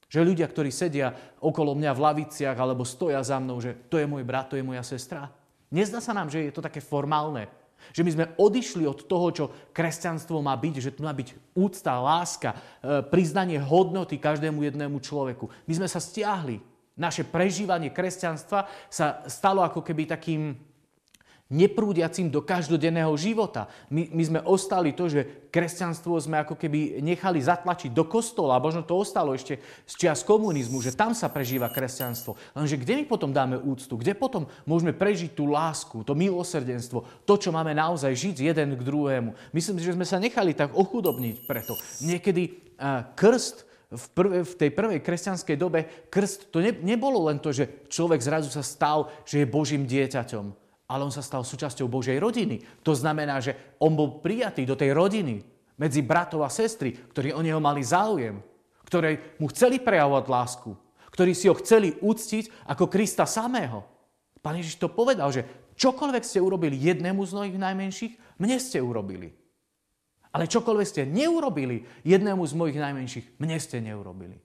Že 0.08 0.26
ľudia, 0.32 0.46
ktorí 0.48 0.70
sedia 0.72 1.12
okolo 1.38 1.76
mňa 1.76 1.92
v 1.92 2.02
laviciach 2.02 2.56
alebo 2.56 2.86
stoja 2.86 3.20
za 3.22 3.36
mnou, 3.38 3.60
že 3.60 3.76
to 3.92 4.00
je 4.00 4.06
môj 4.08 4.24
brat, 4.24 4.50
to 4.50 4.58
je 4.58 4.66
moja 4.66 4.82
sestra. 4.82 5.30
Nezdá 5.70 5.98
sa 5.98 6.14
nám, 6.14 6.30
že 6.30 6.46
je 6.46 6.54
to 6.54 6.62
také 6.62 6.78
formálne. 6.78 7.50
Že 7.92 8.02
my 8.02 8.10
sme 8.10 8.30
odišli 8.40 8.84
od 8.88 9.06
toho, 9.06 9.26
čo 9.30 9.44
kresťanstvo 9.70 10.40
má 10.40 10.56
byť, 10.56 10.74
že 10.80 10.94
tu 10.94 11.06
má 11.06 11.12
byť 11.12 11.54
úcta, 11.54 12.00
láska, 12.00 12.50
e, 12.52 12.58
priznanie 13.06 13.60
hodnoty 13.60 14.18
každému 14.18 14.64
jednému 14.64 14.98
človeku. 14.98 15.46
My 15.68 15.72
sme 15.76 15.88
sa 15.90 16.02
stiahli. 16.02 16.58
Naše 16.96 17.28
prežívanie 17.28 17.92
kresťanstva 17.92 18.64
sa 18.88 19.20
stalo 19.28 19.60
ako 19.60 19.84
keby 19.84 20.08
takým 20.08 20.56
neprúdiacim 21.46 22.26
do 22.26 22.42
každodenného 22.42 23.14
života. 23.14 23.70
My, 23.86 24.10
my 24.10 24.22
sme 24.26 24.40
ostali 24.42 24.90
to, 24.90 25.06
že 25.06 25.46
kresťanstvo 25.54 26.18
sme 26.18 26.42
ako 26.42 26.58
keby 26.58 26.98
nechali 26.98 27.38
zatlačiť 27.38 27.94
do 27.94 28.02
kostola, 28.02 28.58
a 28.58 28.62
možno 28.62 28.82
to 28.82 28.98
ostalo 28.98 29.30
ešte 29.30 29.62
z 29.86 29.92
čias 29.94 30.26
komunizmu, 30.26 30.82
že 30.82 30.98
tam 30.98 31.14
sa 31.14 31.30
prežíva 31.30 31.70
kresťanstvo. 31.70 32.34
Lenže 32.58 32.82
kde 32.82 32.98
my 32.98 33.04
potom 33.06 33.30
dáme 33.30 33.54
úctu? 33.62 33.94
Kde 33.94 34.18
potom 34.18 34.50
môžeme 34.66 34.90
prežiť 34.90 35.38
tú 35.38 35.46
lásku, 35.46 36.02
to 36.02 36.18
milosrdenstvo, 36.18 37.22
to, 37.22 37.34
čo 37.38 37.54
máme 37.54 37.70
naozaj 37.78 38.10
žiť 38.10 38.50
jeden 38.50 38.74
k 38.74 38.82
druhému? 38.82 39.54
Myslím, 39.54 39.78
že 39.78 39.94
sme 39.94 40.04
sa 40.04 40.18
nechali 40.18 40.50
tak 40.50 40.74
ochudobniť 40.74 41.46
preto. 41.46 41.78
Niekedy 42.02 42.74
uh, 42.82 43.06
krst 43.14 43.62
v, 43.86 44.04
prv, 44.18 44.30
v 44.42 44.54
tej 44.58 44.70
prvej 44.74 44.98
kresťanskej 44.98 45.54
dobe 45.54 46.10
krst 46.10 46.50
to 46.50 46.58
ne, 46.58 46.74
nebolo 46.82 47.30
len 47.30 47.38
to, 47.38 47.54
že 47.54 47.86
človek 47.86 48.18
zrazu 48.18 48.50
sa 48.50 48.66
stal, 48.66 49.14
že 49.22 49.46
je 49.46 49.46
Božím 49.46 49.86
dieťaťom 49.86 50.65
ale 50.86 51.02
on 51.02 51.10
sa 51.10 51.22
stal 51.22 51.42
súčasťou 51.42 51.90
Božej 51.90 52.18
rodiny. 52.22 52.62
To 52.86 52.94
znamená, 52.94 53.42
že 53.42 53.76
on 53.82 53.98
bol 53.98 54.22
prijatý 54.22 54.62
do 54.62 54.78
tej 54.78 54.94
rodiny 54.94 55.42
medzi 55.76 56.00
bratov 56.00 56.46
a 56.46 56.50
sestry, 56.50 56.94
ktorí 56.94 57.34
o 57.34 57.42
neho 57.42 57.58
mali 57.58 57.82
záujem, 57.82 58.38
ktorí 58.86 59.38
mu 59.42 59.50
chceli 59.50 59.82
prejavovať 59.82 60.24
lásku, 60.30 60.70
ktorí 61.10 61.34
si 61.34 61.50
ho 61.50 61.58
chceli 61.58 61.98
úctiť 61.98 62.70
ako 62.70 62.86
Krista 62.86 63.26
samého. 63.26 63.82
Pán 64.38 64.62
Ježiš 64.62 64.78
to 64.78 64.86
povedal, 64.86 65.34
že 65.34 65.42
čokoľvek 65.74 66.22
ste 66.22 66.38
urobili 66.38 66.78
jednému 66.78 67.18
z 67.26 67.32
mojich 67.34 67.56
najmenších, 67.58 68.38
mne 68.38 68.56
ste 68.62 68.78
urobili. 68.78 69.34
Ale 70.30 70.46
čokoľvek 70.46 70.86
ste 70.86 71.02
neurobili 71.08 71.82
jednému 72.06 72.44
z 72.46 72.54
mojich 72.54 72.78
najmenších, 72.78 73.42
mne 73.42 73.56
ste 73.58 73.82
neurobili. 73.82 74.38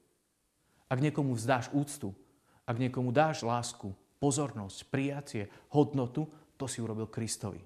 Ak 0.89 0.97
niekomu 0.97 1.37
vzdáš 1.37 1.69
úctu, 1.69 2.17
ak 2.65 2.81
niekomu 2.81 3.13
dáš 3.13 3.45
lásku, 3.45 3.93
pozornosť, 4.21 4.85
prijatie, 4.93 5.49
hodnotu, 5.73 6.29
to 6.53 6.69
si 6.69 6.77
urobil 6.77 7.09
Kristovi. 7.09 7.57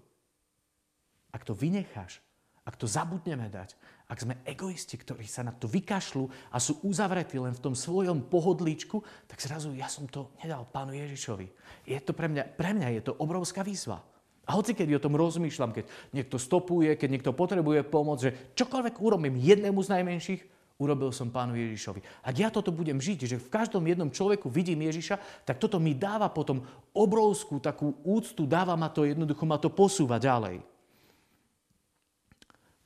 Ak 1.36 1.44
to 1.44 1.52
vynecháš, 1.52 2.24
ak 2.64 2.80
to 2.80 2.88
zabudneme 2.88 3.52
dať, 3.52 3.76
ak 4.08 4.22
sme 4.24 4.40
egoisti, 4.48 4.96
ktorí 4.96 5.28
sa 5.28 5.44
na 5.44 5.52
to 5.52 5.68
vykašľú 5.68 6.56
a 6.56 6.58
sú 6.58 6.80
uzavretí 6.88 7.36
len 7.38 7.52
v 7.52 7.62
tom 7.62 7.76
svojom 7.76 8.32
pohodlíčku, 8.32 9.04
tak 9.28 9.44
zrazu 9.44 9.76
ja 9.76 9.92
som 9.92 10.08
to 10.08 10.32
nedal 10.40 10.64
pánu 10.64 10.96
Ježišovi. 10.96 11.52
Je 11.86 12.00
to 12.00 12.16
pre 12.16 12.32
mňa, 12.32 12.56
pre 12.56 12.72
mňa 12.72 12.88
je 12.98 13.02
to 13.12 13.14
obrovská 13.20 13.62
výzva. 13.62 14.02
A 14.46 14.54
hoci 14.56 14.78
keď 14.78 15.02
o 15.02 15.04
tom 15.04 15.18
rozmýšľam, 15.18 15.74
keď 15.74 15.86
niekto 16.14 16.38
stopuje, 16.38 16.94
keď 16.96 17.10
niekto 17.10 17.32
potrebuje 17.34 17.82
pomoc, 17.86 18.22
že 18.22 18.54
čokoľvek 18.54 19.02
urobím 19.02 19.42
jednému 19.42 19.82
z 19.82 19.92
najmenších, 20.00 20.42
urobil 20.76 21.12
som 21.16 21.32
pánu 21.32 21.56
Ježišovi. 21.56 22.04
Ak 22.24 22.36
ja 22.36 22.52
toto 22.52 22.76
budem 22.76 23.00
žiť, 23.00 23.20
že 23.26 23.38
v 23.40 23.52
každom 23.52 23.84
jednom 23.88 24.12
človeku 24.12 24.52
vidím 24.52 24.84
Ježiša, 24.84 25.48
tak 25.48 25.56
toto 25.56 25.80
mi 25.80 25.96
dáva 25.96 26.28
potom 26.28 26.64
obrovskú 26.92 27.64
takú 27.64 27.96
úctu, 28.04 28.44
dáva 28.44 28.76
ma 28.76 28.92
to 28.92 29.08
jednoducho, 29.08 29.48
ma 29.48 29.56
to 29.56 29.72
posúva 29.72 30.20
ďalej. 30.20 30.60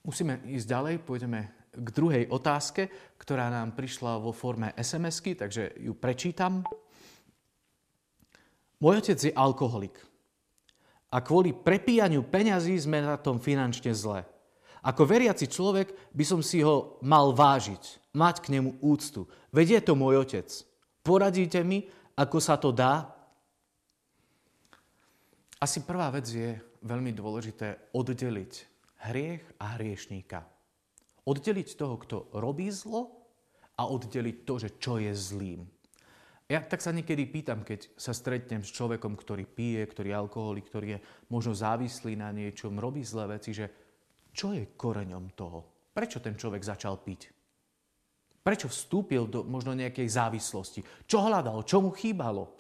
Musíme 0.05 0.41
ísť 0.45 0.67
ďalej, 0.69 0.95
pôjdeme 1.01 1.39
k 1.69 1.87
druhej 1.93 2.23
otázke, 2.29 2.89
ktorá 3.17 3.49
nám 3.49 3.77
prišla 3.77 4.21
vo 4.21 4.33
forme 4.33 4.73
SMS-ky, 4.77 5.37
takže 5.37 5.77
ju 5.81 5.93
prečítam. 5.97 6.65
Môj 8.79 9.05
otec 9.05 9.19
je 9.19 9.33
alkoholik 9.33 9.97
a 11.09 11.19
kvôli 11.25 11.51
prepíjaniu 11.51 12.21
peňazí 12.25 12.77
sme 12.77 13.01
na 13.01 13.17
tom 13.17 13.41
finančne 13.41 13.91
zle. 13.97 14.23
Ako 14.85 15.03
veriaci 15.03 15.51
človek 15.51 16.11
by 16.15 16.23
som 16.23 16.39
si 16.39 16.63
ho 16.63 17.01
mal 17.03 17.35
vážiť, 17.35 18.15
mať 18.15 18.35
k 18.39 18.51
nemu 18.55 18.79
úctu. 18.79 19.27
Veď 19.51 19.83
to 19.83 19.93
môj 19.99 20.23
otec. 20.23 20.47
Poradíte 21.03 21.59
mi, 21.67 21.83
ako 22.15 22.37
sa 22.39 22.55
to 22.55 22.71
dá? 22.71 23.07
Asi 25.59 25.83
prvá 25.83 26.07
vec 26.15 26.31
je 26.31 26.55
veľmi 26.87 27.11
dôležité 27.11 27.91
oddeliť 27.91 28.53
hriech 29.11 29.43
a 29.59 29.75
hriešníka. 29.75 30.47
Oddeliť 31.27 31.75
toho, 31.75 31.95
kto 31.99 32.17
robí 32.39 32.71
zlo 32.71 33.27
a 33.75 33.83
oddeliť 33.87 34.37
to, 34.47 34.53
že 34.59 34.69
čo 34.79 34.99
je 34.99 35.11
zlým. 35.11 35.67
Ja 36.49 36.65
tak 36.65 36.81
sa 36.81 36.89
niekedy 36.89 37.29
pýtam, 37.29 37.61
keď 37.61 37.93
sa 37.93 38.09
stretnem 38.09 38.65
s 38.65 38.73
človekom, 38.73 39.13
ktorý 39.13 39.45
pije, 39.45 39.85
ktorý 39.85 40.09
je 40.09 40.17
alkoholik, 40.17 40.65
ktorý 40.65 40.87
je 40.97 41.03
možno 41.29 41.53
závislý 41.53 42.17
na 42.17 42.33
niečom, 42.33 42.73
robí 42.73 43.05
zlé 43.05 43.37
veci, 43.37 43.53
že 43.53 43.69
čo 44.33 44.53
je 44.55 44.75
koreňom 44.77 45.33
toho? 45.35 45.89
Prečo 45.93 46.21
ten 46.23 46.37
človek 46.37 46.61
začal 46.63 47.01
piť? 47.01 47.21
Prečo 48.39 48.71
vstúpil 48.71 49.27
do 49.27 49.43
možno 49.43 49.75
nejakej 49.75 50.07
závislosti? 50.07 50.81
Čo 51.05 51.27
hľadal? 51.27 51.67
Čo 51.67 51.83
mu 51.83 51.91
chýbalo? 51.91 52.55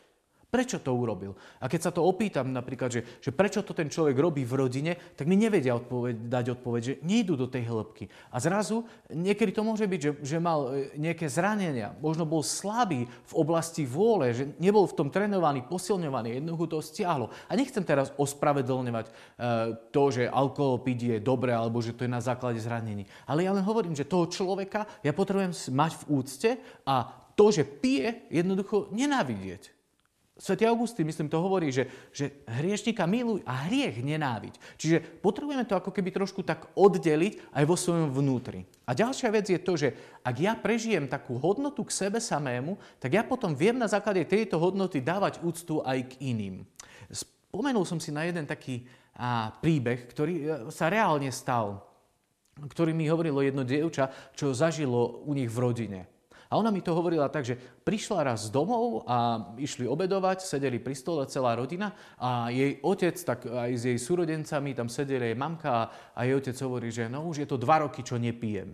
Prečo 0.49 0.81
to 0.81 0.97
urobil? 0.97 1.37
A 1.61 1.69
keď 1.69 1.81
sa 1.85 1.91
to 1.93 2.01
opýtam 2.01 2.49
napríklad, 2.49 2.89
že, 2.89 3.05
že 3.21 3.29
prečo 3.29 3.61
to 3.61 3.77
ten 3.77 3.85
človek 3.85 4.17
robí 4.17 4.41
v 4.41 4.57
rodine, 4.57 4.97
tak 5.13 5.29
mi 5.29 5.37
nevedia 5.37 5.77
odpoveď, 5.77 6.25
dať 6.25 6.45
odpoveď, 6.57 6.81
že 6.81 6.93
nejdu 7.05 7.37
do 7.37 7.45
tej 7.45 7.69
hĺbky. 7.69 8.09
A 8.33 8.41
zrazu 8.41 8.81
niekedy 9.13 9.53
to 9.53 9.61
môže 9.61 9.85
byť, 9.85 10.01
že, 10.01 10.11
že 10.25 10.37
mal 10.41 10.73
e, 10.73 10.97
nejaké 10.97 11.29
zranenia, 11.29 11.93
možno 12.01 12.25
bol 12.25 12.41
slabý 12.41 13.05
v 13.05 13.33
oblasti 13.37 13.85
vôle, 13.85 14.33
že 14.33 14.49
nebol 14.57 14.89
v 14.89 14.97
tom 14.97 15.13
trénovaný, 15.13 15.69
posilňovaný, 15.69 16.41
jednoducho 16.41 16.65
to 16.65 16.77
stiahlo. 16.81 17.29
A 17.45 17.53
nechcem 17.53 17.85
teraz 17.85 18.09
ospravedlňovať 18.17 19.05
e, 19.05 19.11
to, 19.93 20.03
že 20.09 20.25
alkohol 20.25 20.81
piť 20.81 20.99
je 21.13 21.17
dobré, 21.21 21.53
alebo 21.53 21.77
že 21.77 21.93
to 21.93 22.09
je 22.09 22.11
na 22.11 22.25
základe 22.25 22.57
zranení. 22.57 23.05
Ale 23.29 23.45
ja 23.45 23.53
len 23.53 23.61
hovorím, 23.61 23.93
že 23.93 24.09
toho 24.09 24.25
človeka 24.25 24.89
ja 25.05 25.13
potrebujem 25.13 25.53
mať 25.77 25.91
v 25.93 26.03
úcte 26.09 26.49
a 26.89 27.05
to, 27.37 27.53
že 27.53 27.69
pije, 27.69 28.27
jednoducho 28.33 28.89
nenávidieť. 28.89 29.78
Svetý 30.39 30.63
Augustín, 30.71 31.03
myslím, 31.03 31.27
to 31.27 31.43
hovorí, 31.43 31.67
že, 31.67 31.91
že 32.15 32.31
hriešnika 32.47 33.03
miluj 33.03 33.43
a 33.43 33.67
hriech 33.67 33.99
nenáviť. 33.99 34.79
Čiže 34.79 35.19
potrebujeme 35.19 35.67
to 35.67 35.75
ako 35.75 35.91
keby 35.91 36.15
trošku 36.15 36.47
tak 36.47 36.71
oddeliť 36.79 37.51
aj 37.51 37.63
vo 37.67 37.75
svojom 37.75 38.07
vnútri. 38.15 38.63
A 38.87 38.95
ďalšia 38.95 39.35
vec 39.35 39.51
je 39.51 39.59
to, 39.59 39.75
že 39.75 39.91
ak 40.23 40.35
ja 40.39 40.55
prežijem 40.55 41.11
takú 41.11 41.35
hodnotu 41.35 41.83
k 41.83 41.91
sebe 41.91 42.23
samému, 42.23 42.79
tak 43.03 43.19
ja 43.19 43.23
potom 43.27 43.51
viem 43.51 43.75
na 43.75 43.91
základe 43.91 44.23
tejto 44.23 44.55
hodnoty 44.63 45.03
dávať 45.03 45.43
úctu 45.43 45.83
aj 45.83 46.07
k 46.07 46.31
iným. 46.31 46.63
Spomenul 47.11 47.83
som 47.83 47.99
si 47.99 48.15
na 48.15 48.23
jeden 48.23 48.47
taký 48.47 48.87
a, 49.19 49.51
príbeh, 49.59 50.07
ktorý 50.07 50.33
e, 50.39 50.43
sa 50.71 50.87
reálne 50.87 51.27
stal, 51.35 51.83
ktorý 52.55 52.95
mi 52.95 53.11
hovorilo 53.11 53.43
jedno 53.43 53.67
dievča, 53.67 54.07
čo 54.31 54.55
zažilo 54.55 55.19
u 55.27 55.35
nich 55.35 55.51
v 55.51 55.59
rodine. 55.59 56.01
A 56.49 56.57
ona 56.57 56.73
mi 56.73 56.81
to 56.81 56.97
hovorila 56.97 57.29
tak, 57.29 57.45
že 57.45 57.53
prišla 57.85 58.25
raz 58.25 58.49
domov 58.49 59.05
a 59.05 59.49
išli 59.61 59.85
obedovať, 59.85 60.41
sedeli 60.41 60.81
pri 60.81 60.97
stole 60.97 61.29
celá 61.29 61.53
rodina 61.53 61.93
a 62.17 62.49
jej 62.49 62.81
otec, 62.81 63.13
tak 63.21 63.45
aj 63.45 63.71
s 63.77 63.83
jej 63.85 63.99
súrodencami, 64.01 64.73
tam 64.73 64.89
sedeli 64.89 65.29
jej 65.29 65.37
mamka 65.37 65.93
a 66.09 66.19
jej 66.25 66.33
otec 66.33 66.57
hovorí, 66.65 66.89
že 66.89 67.05
no 67.05 67.29
už 67.29 67.45
je 67.45 67.47
to 67.47 67.61
dva 67.61 67.85
roky, 67.85 68.01
čo 68.01 68.17
nepijem. 68.17 68.73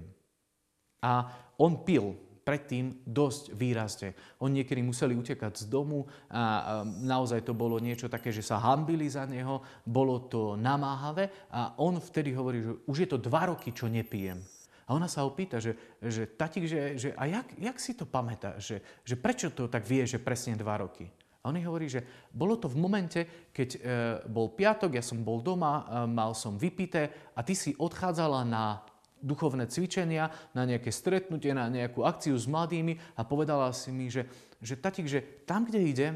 A 1.03 1.27
on 1.59 1.83
pil 1.83 2.15
predtým 2.45 3.03
dosť 3.03 3.57
výrazne. 3.57 4.15
Oni 4.39 4.61
niekedy 4.61 4.79
museli 4.79 5.17
utekať 5.17 5.65
z 5.65 5.65
domu 5.65 6.05
a 6.29 6.79
naozaj 6.85 7.41
to 7.41 7.57
bolo 7.57 7.81
niečo 7.81 8.05
také, 8.05 8.29
že 8.29 8.45
sa 8.45 8.61
hambili 8.61 9.09
za 9.09 9.25
neho, 9.25 9.65
bolo 9.83 10.29
to 10.29 10.53
namáhavé 10.55 11.49
a 11.49 11.73
on 11.81 11.97
vtedy 11.97 12.37
hovorí, 12.37 12.61
že 12.61 12.71
už 12.85 12.97
je 13.03 13.09
to 13.09 13.17
dva 13.19 13.49
roky, 13.49 13.73
čo 13.73 13.89
nepijem. 13.89 14.39
A 14.85 14.93
ona 14.93 15.09
sa 15.09 15.25
ho 15.25 15.33
pýta, 15.33 15.57
že, 15.57 15.73
že 15.97 16.29
tatík, 16.29 16.69
že, 16.69 16.93
že 16.97 17.09
a 17.17 17.25
jak, 17.25 17.47
jak 17.57 17.77
si 17.81 17.97
to 17.97 18.05
pamätá, 18.05 18.61
že, 18.61 18.85
že 19.01 19.17
prečo 19.17 19.49
to 19.49 19.65
tak 19.65 19.81
vie, 19.81 20.05
že 20.05 20.21
presne 20.21 20.53
dva 20.53 20.77
roky? 20.77 21.09
A 21.45 21.53
on 21.53 21.61
hovorí, 21.61 21.85
že 21.85 22.01
bolo 22.33 22.57
to 22.57 22.65
v 22.65 22.81
momente, 22.81 23.21
keď 23.53 23.69
e, 23.69 23.79
bol 24.25 24.57
piatok, 24.57 24.97
ja 24.97 25.05
som 25.05 25.21
bol 25.21 25.45
doma, 25.45 25.85
e, 25.85 26.09
mal 26.09 26.33
som 26.33 26.57
vypité 26.57 27.33
a 27.37 27.45
ty 27.45 27.53
si 27.53 27.77
odchádzala 27.77 28.41
na 28.49 28.81
duchovné 29.21 29.69
cvičenia, 29.69 30.33
na 30.57 30.65
nejaké 30.65 30.89
stretnutie, 30.89 31.53
na 31.53 31.69
nejakú 31.69 32.01
akciu 32.01 32.33
s 32.33 32.49
mladými 32.49 32.97
a 33.17 33.21
povedala 33.25 33.69
si 33.77 33.93
mi, 33.93 34.09
že, 34.09 34.25
že 34.57 34.73
tatík, 34.77 35.05
že 35.05 35.45
tam, 35.45 35.69
kde 35.69 35.81
idem, 35.85 36.15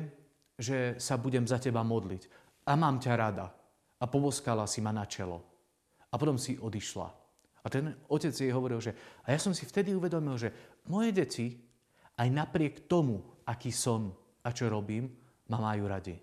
že 0.57 0.97
sa 0.97 1.17
budem 1.17 1.45
za 1.45 1.61
teba 1.61 1.85
modliť 1.85 2.25
a 2.65 2.73
mám 2.73 2.97
ťa 2.97 3.13
rada. 3.13 3.53
A 3.99 4.05
poboskala 4.09 4.65
si 4.65 4.79
ma 4.79 4.95
na 4.95 5.03
čelo. 5.05 5.45
A 6.09 6.15
potom 6.17 6.41
si 6.41 6.55
odišla. 6.55 7.28
A 7.63 7.67
ten 7.67 7.91
otec 8.07 8.31
jej 8.31 8.51
hovoril, 8.53 8.79
že 8.79 8.95
a 9.25 9.35
ja 9.35 9.39
som 9.39 9.51
si 9.51 9.67
vtedy 9.67 9.91
uvedomil, 9.91 10.39
že 10.39 10.53
moje 10.87 11.11
deti 11.11 11.47
aj 12.19 12.27
napriek 12.27 12.87
tomu, 12.87 13.19
aký 13.47 13.71
som 13.71 14.11
a 14.43 14.49
čo 14.51 14.71
robím, 14.71 15.11
ma 15.51 15.57
majú 15.59 15.87
radi. 15.87 16.15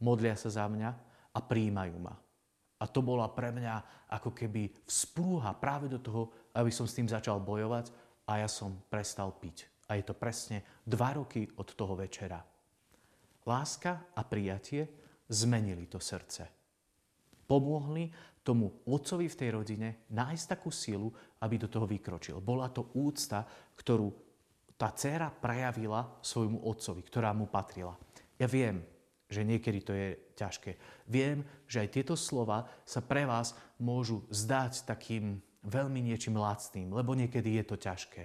Modlia 0.00 0.34
sa 0.34 0.48
za 0.50 0.66
mňa 0.66 0.90
a 1.34 1.38
príjmajú 1.38 1.96
ma. 2.00 2.14
A 2.80 2.84
to 2.88 3.04
bola 3.04 3.28
pre 3.28 3.52
mňa 3.52 4.08
ako 4.08 4.32
keby 4.32 4.88
vzprúha 4.88 5.52
práve 5.60 5.86
do 5.86 6.00
toho, 6.00 6.50
aby 6.56 6.72
som 6.72 6.88
s 6.88 6.96
tým 6.96 7.06
začal 7.06 7.38
bojovať 7.38 7.92
a 8.24 8.40
ja 8.40 8.48
som 8.48 8.88
prestal 8.88 9.36
piť. 9.36 9.68
A 9.90 10.00
je 10.00 10.04
to 10.06 10.16
presne 10.16 10.64
dva 10.86 11.12
roky 11.12 11.44
od 11.60 11.68
toho 11.76 11.98
večera. 11.98 12.40
Láska 13.44 14.14
a 14.16 14.22
prijatie 14.24 14.86
zmenili 15.28 15.90
to 15.90 16.00
srdce. 16.00 16.46
Pomohli 17.44 18.06
tomu 18.50 18.82
otcovi 18.90 19.30
v 19.30 19.38
tej 19.38 19.50
rodine 19.54 20.10
nájsť 20.10 20.44
takú 20.58 20.74
silu, 20.74 21.14
aby 21.38 21.54
do 21.54 21.70
toho 21.70 21.86
vykročil. 21.86 22.42
Bola 22.42 22.66
to 22.74 22.90
úcta, 22.98 23.46
ktorú 23.78 24.10
tá 24.74 24.90
dcéra 24.90 25.30
prejavila 25.30 26.18
svojmu 26.18 26.66
otcovi, 26.66 27.06
ktorá 27.06 27.30
mu 27.30 27.46
patrila. 27.46 27.94
Ja 28.34 28.50
viem, 28.50 28.82
že 29.30 29.46
niekedy 29.46 29.78
to 29.86 29.92
je 29.94 30.34
ťažké. 30.34 30.74
Viem, 31.06 31.46
že 31.70 31.86
aj 31.86 31.94
tieto 31.94 32.18
slova 32.18 32.66
sa 32.82 32.98
pre 32.98 33.22
vás 33.22 33.54
môžu 33.78 34.26
zdať 34.34 34.90
takým 34.90 35.38
veľmi 35.62 36.02
niečím 36.02 36.34
lacným, 36.34 36.90
lebo 36.90 37.14
niekedy 37.14 37.62
je 37.62 37.64
to 37.70 37.76
ťažké. 37.78 38.24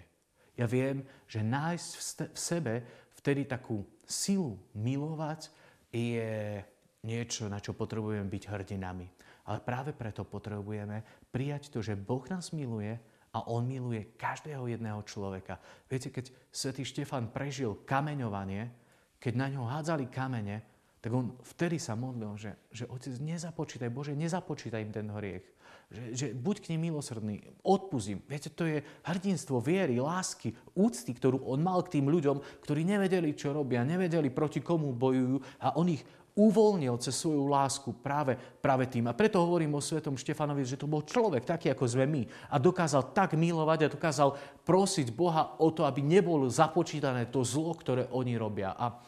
Ja 0.58 0.66
viem, 0.66 1.06
že 1.30 1.46
nájsť 1.46 1.90
v 2.34 2.40
sebe 2.40 2.74
vtedy 3.20 3.46
takú 3.46 3.84
silu 4.08 4.58
milovať 4.74 5.52
je 5.92 6.64
niečo, 7.06 7.52
na 7.52 7.62
čo 7.62 7.78
potrebujeme 7.78 8.26
byť 8.26 8.44
hrdinami. 8.50 9.08
Ale 9.46 9.62
práve 9.62 9.94
preto 9.94 10.26
potrebujeme 10.26 11.06
prijať 11.30 11.70
to, 11.70 11.80
že 11.86 11.94
Boh 11.94 12.26
nás 12.30 12.50
miluje 12.50 12.98
a 13.36 13.44
On 13.52 13.62
miluje 13.62 14.16
každého 14.16 14.66
jedného 14.66 15.04
človeka. 15.04 15.60
Viete, 15.92 16.10
keď 16.10 16.32
svätý 16.50 16.88
Štefan 16.88 17.30
prežil 17.30 17.78
kameňovanie, 17.84 18.72
keď 19.20 19.34
na 19.36 19.48
ňo 19.52 19.68
hádzali 19.68 20.08
kamene, 20.08 20.64
tak 21.06 21.14
on 21.14 21.38
vtedy 21.46 21.78
sa 21.78 21.94
modlil, 21.94 22.34
že, 22.34 22.58
že 22.74 22.90
Otec, 22.90 23.14
nezapočítaj, 23.22 23.94
Bože, 23.94 24.18
nezapočítaj 24.18 24.82
im 24.82 24.90
ten 24.90 25.06
hriech. 25.14 25.46
Že, 25.94 26.04
že 26.18 26.26
buď 26.34 26.56
k 26.66 26.70
nim 26.74 26.90
milosrdný, 26.90 27.46
odpustím. 27.62 28.26
Viete, 28.26 28.50
to 28.50 28.66
je 28.66 28.82
hrdinstvo 29.06 29.62
viery, 29.62 30.02
lásky, 30.02 30.58
úcty, 30.74 31.14
ktorú 31.14 31.46
on 31.46 31.62
mal 31.62 31.86
k 31.86 32.02
tým 32.02 32.10
ľuďom, 32.10 32.42
ktorí 32.66 32.82
nevedeli, 32.82 33.38
čo 33.38 33.54
robia, 33.54 33.86
nevedeli, 33.86 34.34
proti 34.34 34.66
komu 34.66 34.98
bojujú 34.98 35.62
a 35.62 35.78
on 35.78 35.94
ich 35.94 36.02
uvoľnil 36.36 37.00
cez 37.00 37.16
svoju 37.16 37.48
lásku 37.48 37.96
práve, 38.04 38.36
práve 38.60 38.92
tým. 38.92 39.08
A 39.08 39.16
preto 39.16 39.40
hovorím 39.40 39.80
o 39.80 39.82
svetom 39.82 40.20
Štefanovi, 40.20 40.68
že 40.68 40.76
to 40.76 40.84
bol 40.84 41.00
človek 41.00 41.48
taký, 41.48 41.72
ako 41.72 41.88
sme 41.88 42.06
my. 42.06 42.22
A 42.52 42.60
dokázal 42.60 43.16
tak 43.16 43.40
milovať 43.40 43.88
a 43.88 43.94
dokázal 43.96 44.30
prosiť 44.68 45.16
Boha 45.16 45.56
o 45.64 45.72
to, 45.72 45.88
aby 45.88 46.04
nebolo 46.04 46.52
započítané 46.52 47.32
to 47.32 47.40
zlo, 47.48 47.72
ktoré 47.72 48.12
oni 48.12 48.36
robia. 48.36 48.76
A 48.76 49.00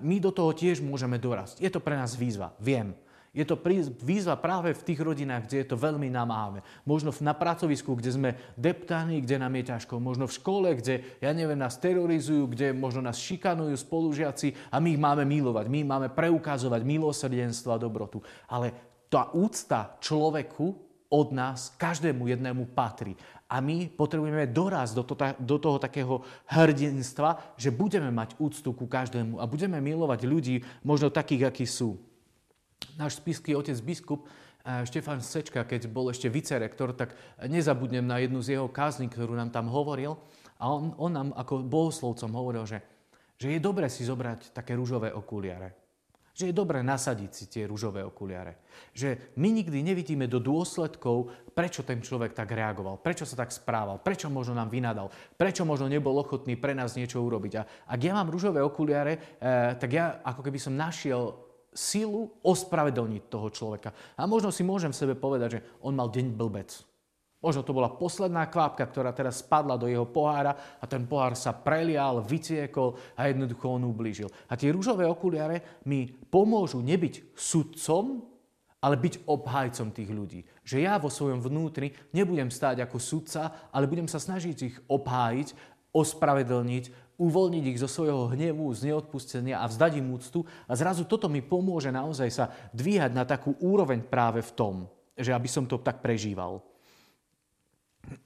my 0.00 0.16
do 0.20 0.32
toho 0.32 0.56
tiež 0.56 0.80
môžeme 0.80 1.20
dorasť. 1.20 1.60
Je 1.60 1.68
to 1.68 1.84
pre 1.84 1.96
nás 2.00 2.16
výzva, 2.16 2.56
viem. 2.56 2.96
Je 3.34 3.42
to 3.42 3.58
výzva 3.98 4.38
práve 4.38 4.70
v 4.70 4.86
tých 4.86 5.02
rodinách, 5.02 5.50
kde 5.50 5.66
je 5.66 5.68
to 5.68 5.74
veľmi 5.74 6.06
namáhavé. 6.06 6.62
Možno 6.86 7.10
na 7.18 7.34
pracovisku, 7.34 7.98
kde 7.98 8.10
sme 8.14 8.30
deptaní, 8.54 9.18
kde 9.18 9.42
nám 9.42 9.58
je 9.58 9.74
ťažko. 9.74 9.98
Možno 9.98 10.30
v 10.30 10.36
škole, 10.38 10.70
kde, 10.78 11.18
ja 11.18 11.34
neviem, 11.34 11.58
nás 11.58 11.74
terorizujú, 11.82 12.46
kde 12.54 12.70
možno 12.70 13.02
nás 13.02 13.18
šikanujú 13.18 13.74
spolužiaci 13.74 14.70
a 14.70 14.78
my 14.78 14.94
ich 14.94 15.02
máme 15.02 15.26
milovať. 15.26 15.66
My 15.66 15.82
máme 15.82 16.08
preukazovať 16.14 16.86
milosrdenstvo 16.86 17.74
a 17.74 17.82
dobrotu. 17.82 18.22
Ale 18.46 18.70
tá 19.10 19.34
úcta 19.34 19.98
človeku 19.98 20.78
od 21.10 21.28
nás 21.34 21.74
každému 21.74 22.30
jednému 22.30 22.70
patrí. 22.70 23.18
A 23.50 23.58
my 23.58 23.90
potrebujeme 23.90 24.46
dorazť 24.46 24.92
do, 24.94 25.02
to, 25.02 25.14
do 25.42 25.56
toho 25.58 25.78
takého 25.82 26.22
hrdinstva, 26.54 27.58
že 27.58 27.74
budeme 27.74 28.14
mať 28.14 28.38
úctu 28.38 28.70
ku 28.70 28.86
každému 28.86 29.42
a 29.42 29.44
budeme 29.50 29.82
milovať 29.82 30.20
ľudí 30.22 30.62
možno 30.86 31.10
takých, 31.10 31.50
akí 31.50 31.66
sú. 31.66 31.98
Náš 32.94 33.18
spisky 33.18 33.56
otec 33.56 33.78
biskup 33.82 34.24
eh, 34.24 34.86
Štefan 34.86 35.20
Sečka, 35.20 35.66
keď 35.66 35.90
bol 35.90 36.10
ešte 36.10 36.30
vicerektor, 36.30 36.94
tak 36.94 37.16
nezabudnem 37.44 38.04
na 38.04 38.22
jednu 38.22 38.40
z 38.44 38.58
jeho 38.58 38.68
kázní, 38.70 39.10
ktorú 39.10 39.34
nám 39.34 39.50
tam 39.50 39.68
hovoril. 39.68 40.16
A 40.62 40.70
on, 40.70 40.94
on 40.96 41.12
nám 41.12 41.28
ako 41.34 41.66
bohoslovcom 41.66 42.30
hovoril, 42.30 42.64
že, 42.64 42.78
že 43.36 43.52
je 43.52 43.60
dobre 43.60 43.90
si 43.90 44.06
zobrať 44.06 44.54
také 44.54 44.78
rúžové 44.78 45.10
okuliare. 45.10 45.74
Že 46.34 46.50
je 46.50 46.54
dobré 46.54 46.82
nasadiť 46.82 47.30
si 47.30 47.44
tie 47.46 47.62
rúžové 47.62 48.02
okuliare. 48.02 48.58
Že 48.90 49.38
my 49.38 49.54
nikdy 49.54 49.86
nevidíme 49.86 50.26
do 50.26 50.42
dôsledkov, 50.42 51.30
prečo 51.54 51.86
ten 51.86 52.02
človek 52.02 52.34
tak 52.34 52.50
reagoval, 52.50 52.98
prečo 52.98 53.22
sa 53.22 53.38
tak 53.38 53.54
správal, 53.54 54.02
prečo 54.02 54.26
možno 54.26 54.58
nám 54.58 54.66
vynadal, 54.66 55.14
prečo 55.38 55.62
možno 55.62 55.86
nebol 55.86 56.18
ochotný 56.18 56.58
pre 56.58 56.74
nás 56.74 56.98
niečo 56.98 57.22
urobiť. 57.22 57.52
A 57.54 57.62
ak 57.86 58.00
ja 58.02 58.18
mám 58.18 58.32
rúžové 58.34 58.58
okuliare, 58.66 59.14
eh, 59.14 59.78
tak 59.78 59.90
ja 59.94 60.18
ako 60.26 60.42
keby 60.42 60.58
som 60.58 60.74
našiel 60.74 61.43
silu 61.74 62.30
ospravedlniť 62.40 63.22
toho 63.26 63.50
človeka. 63.50 63.90
A 64.14 64.24
možno 64.24 64.54
si 64.54 64.62
môžem 64.62 64.94
v 64.94 65.00
sebe 65.02 65.14
povedať, 65.18 65.58
že 65.58 65.64
on 65.82 65.92
mal 65.98 66.08
deň 66.08 66.32
blbec. 66.32 66.70
Možno 67.44 67.60
to 67.60 67.76
bola 67.76 67.92
posledná 67.92 68.48
kvapka, 68.48 68.88
ktorá 68.88 69.12
teraz 69.12 69.44
spadla 69.44 69.76
do 69.76 69.84
jeho 69.84 70.08
pohára 70.08 70.80
a 70.80 70.88
ten 70.88 71.04
pohár 71.04 71.36
sa 71.36 71.52
prelial, 71.52 72.24
vyciekol 72.24 72.96
a 73.12 73.28
jednoducho 73.28 73.68
on 73.68 73.84
ublížil. 73.84 74.32
A 74.48 74.56
tie 74.56 74.72
rúžové 74.72 75.04
okuliare 75.04 75.84
mi 75.84 76.08
pomôžu 76.08 76.80
nebyť 76.80 77.36
sudcom, 77.36 78.24
ale 78.80 78.96
byť 78.96 79.28
obhajcom 79.28 79.92
tých 79.92 80.08
ľudí. 80.08 80.40
Že 80.64 80.88
ja 80.88 80.96
vo 80.96 81.12
svojom 81.12 81.44
vnútri 81.44 81.92
nebudem 82.16 82.48
stáť 82.48 82.88
ako 82.88 82.96
sudca, 82.96 83.68
ale 83.68 83.88
budem 83.92 84.08
sa 84.08 84.16
snažiť 84.16 84.56
ich 84.64 84.76
obhájiť, 84.88 85.76
ospravedlniť, 85.92 87.03
uvoľniť 87.14 87.64
ich 87.70 87.78
zo 87.78 87.86
svojho 87.86 88.34
hnevu, 88.34 88.66
z 88.74 88.90
neodpustenia 88.90 89.62
a 89.62 89.70
vzdať 89.70 90.02
im 90.02 90.14
úctu. 90.14 90.42
A 90.66 90.72
zrazu 90.74 91.06
toto 91.06 91.30
mi 91.30 91.40
pomôže 91.40 91.94
naozaj 91.94 92.28
sa 92.30 92.50
dvíhať 92.74 93.14
na 93.14 93.22
takú 93.22 93.54
úroveň 93.62 94.02
práve 94.02 94.42
v 94.42 94.52
tom, 94.52 94.74
že 95.14 95.30
aby 95.30 95.46
som 95.46 95.64
to 95.66 95.78
tak 95.78 96.02
prežíval. 96.02 96.58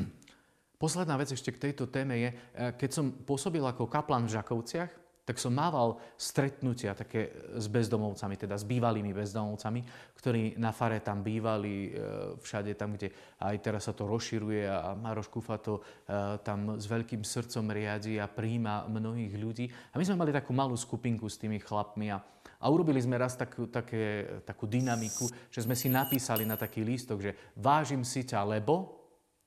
Posledná 0.82 1.14
vec 1.18 1.30
ešte 1.30 1.54
k 1.54 1.70
tejto 1.70 1.90
téme 1.90 2.18
je, 2.18 2.30
eh, 2.30 2.70
keď 2.74 2.90
som 2.90 3.06
pôsobil 3.10 3.62
ako 3.62 3.90
kaplan 3.90 4.26
v 4.26 4.34
Žakovciach, 4.38 5.01
tak 5.22 5.38
som 5.38 5.54
mával 5.54 6.02
stretnutia 6.18 6.98
také 6.98 7.30
s 7.54 7.70
bezdomovcami, 7.70 8.34
teda 8.34 8.58
s 8.58 8.66
bývalými 8.66 9.14
bezdomovcami, 9.14 9.80
ktorí 10.18 10.58
na 10.58 10.74
fare 10.74 10.98
tam 10.98 11.22
bývali, 11.22 11.90
eh, 11.90 11.90
všade 12.42 12.74
tam, 12.74 12.98
kde 12.98 13.14
aj 13.38 13.56
teraz 13.62 13.86
sa 13.86 13.94
to 13.94 14.10
rozširuje 14.10 14.66
a 14.66 14.98
Maroš 14.98 15.30
Kufa 15.30 15.62
to 15.62 15.78
eh, 15.78 16.38
tam 16.42 16.74
s 16.74 16.90
veľkým 16.90 17.22
srdcom 17.22 17.70
riadi 17.70 18.18
a 18.18 18.26
príjma 18.26 18.90
mnohých 18.90 19.34
ľudí. 19.38 19.66
A 19.94 19.98
my 19.98 20.04
sme 20.06 20.18
mali 20.18 20.34
takú 20.34 20.50
malú 20.50 20.74
skupinku 20.74 21.30
s 21.30 21.38
tými 21.38 21.62
chlapmi 21.62 22.10
a, 22.10 22.18
a 22.58 22.66
urobili 22.66 22.98
sme 22.98 23.14
raz 23.14 23.38
takú, 23.38 23.70
také, 23.70 24.26
takú 24.42 24.66
dynamiku, 24.66 25.30
že 25.54 25.62
sme 25.62 25.78
si 25.78 25.86
napísali 25.86 26.42
na 26.42 26.58
taký 26.58 26.82
lístok, 26.82 27.18
že 27.22 27.34
vážim 27.54 28.02
si 28.02 28.26
ťa, 28.26 28.42
lebo 28.58 29.01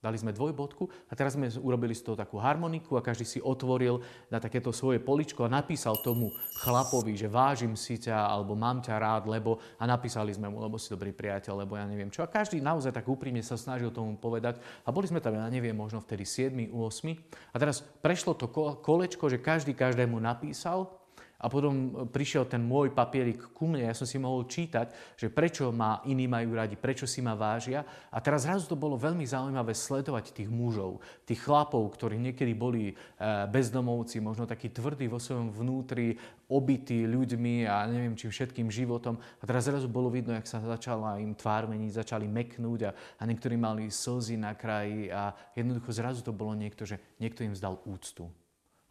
Dali 0.06 0.22
sme 0.22 0.38
dvojbodku 0.38 1.10
a 1.10 1.18
teraz 1.18 1.34
sme 1.34 1.50
urobili 1.58 1.98
z 1.98 2.06
toho 2.06 2.14
takú 2.14 2.38
harmoniku 2.38 2.94
a 2.94 3.02
každý 3.02 3.26
si 3.26 3.42
otvoril 3.42 4.06
na 4.30 4.38
takéto 4.38 4.70
svoje 4.70 5.02
poličko 5.02 5.50
a 5.50 5.50
napísal 5.50 5.98
tomu 6.06 6.30
chlapovi, 6.62 7.18
že 7.18 7.26
vážim 7.26 7.74
si 7.74 7.98
ťa 7.98 8.14
alebo 8.14 8.54
mám 8.54 8.86
ťa 8.86 9.02
rád, 9.02 9.24
lebo 9.26 9.58
a 9.82 9.90
napísali 9.90 10.30
sme 10.30 10.46
mu, 10.46 10.62
lebo 10.62 10.78
si 10.78 10.94
dobrý 10.94 11.10
priateľ, 11.10 11.66
lebo 11.66 11.74
ja 11.74 11.90
neviem 11.90 12.14
čo. 12.14 12.22
A 12.22 12.30
každý 12.30 12.62
naozaj 12.62 12.94
tak 12.94 13.10
úprimne 13.10 13.42
sa 13.42 13.58
snažil 13.58 13.90
tomu 13.90 14.14
povedať 14.14 14.62
a 14.86 14.94
boli 14.94 15.10
sme 15.10 15.18
tam, 15.18 15.34
ja 15.34 15.50
neviem, 15.50 15.74
možno 15.74 16.06
vtedy 16.06 16.22
7, 16.22 16.54
8. 16.70 17.50
A 17.50 17.56
teraz 17.58 17.82
prešlo 17.82 18.38
to 18.38 18.46
kolečko, 18.86 19.26
že 19.26 19.42
každý 19.42 19.74
každému 19.74 20.22
napísal 20.22 21.05
a 21.36 21.52
potom 21.52 22.08
prišiel 22.08 22.48
ten 22.48 22.64
môj 22.64 22.96
papierik 22.96 23.52
ku 23.52 23.68
mne, 23.68 23.92
ja 23.92 23.96
som 23.98 24.08
si 24.08 24.16
mohol 24.16 24.48
čítať, 24.48 25.18
že 25.20 25.28
prečo 25.28 25.68
ma 25.76 26.00
iní 26.08 26.32
majú 26.32 26.56
radi, 26.56 26.80
prečo 26.80 27.04
si 27.04 27.20
ma 27.20 27.36
vážia. 27.36 27.84
A 28.10 28.24
teraz 28.24 28.48
zrazu 28.48 28.72
to 28.72 28.80
bolo 28.80 28.96
veľmi 28.96 29.28
zaujímavé 29.28 29.76
sledovať 29.76 30.32
tých 30.32 30.48
mužov, 30.48 31.04
tých 31.28 31.44
chlapov, 31.44 31.84
ktorí 31.92 32.16
niekedy 32.16 32.56
boli 32.56 32.92
eh, 32.92 32.96
bezdomovci, 33.52 34.24
možno 34.24 34.48
takí 34.48 34.72
tvrdí 34.72 35.12
vo 35.12 35.20
svojom 35.20 35.52
vnútri, 35.52 36.16
obití 36.46 37.10
ľuďmi 37.10 37.66
a 37.66 37.90
neviem 37.90 38.14
čím 38.14 38.30
všetkým 38.30 38.70
životom. 38.70 39.18
A 39.42 39.44
teraz 39.44 39.66
zrazu 39.66 39.90
bolo 39.90 40.14
vidno, 40.14 40.38
jak 40.38 40.46
sa 40.46 40.62
začala 40.62 41.18
im 41.18 41.34
tvár 41.34 41.66
meniť, 41.66 42.06
začali 42.06 42.30
meknúť 42.30 42.80
a, 42.86 42.92
a 42.94 43.24
niektorí 43.26 43.58
mali 43.58 43.90
slzy 43.90 44.38
na 44.38 44.54
kraji 44.54 45.10
a 45.10 45.34
jednoducho 45.58 45.90
zrazu 45.90 46.22
to 46.22 46.32
bolo 46.32 46.54
niekto, 46.54 46.86
že 46.86 47.02
niekto 47.18 47.42
im 47.42 47.58
vzdal 47.58 47.82
úctu. 47.90 48.30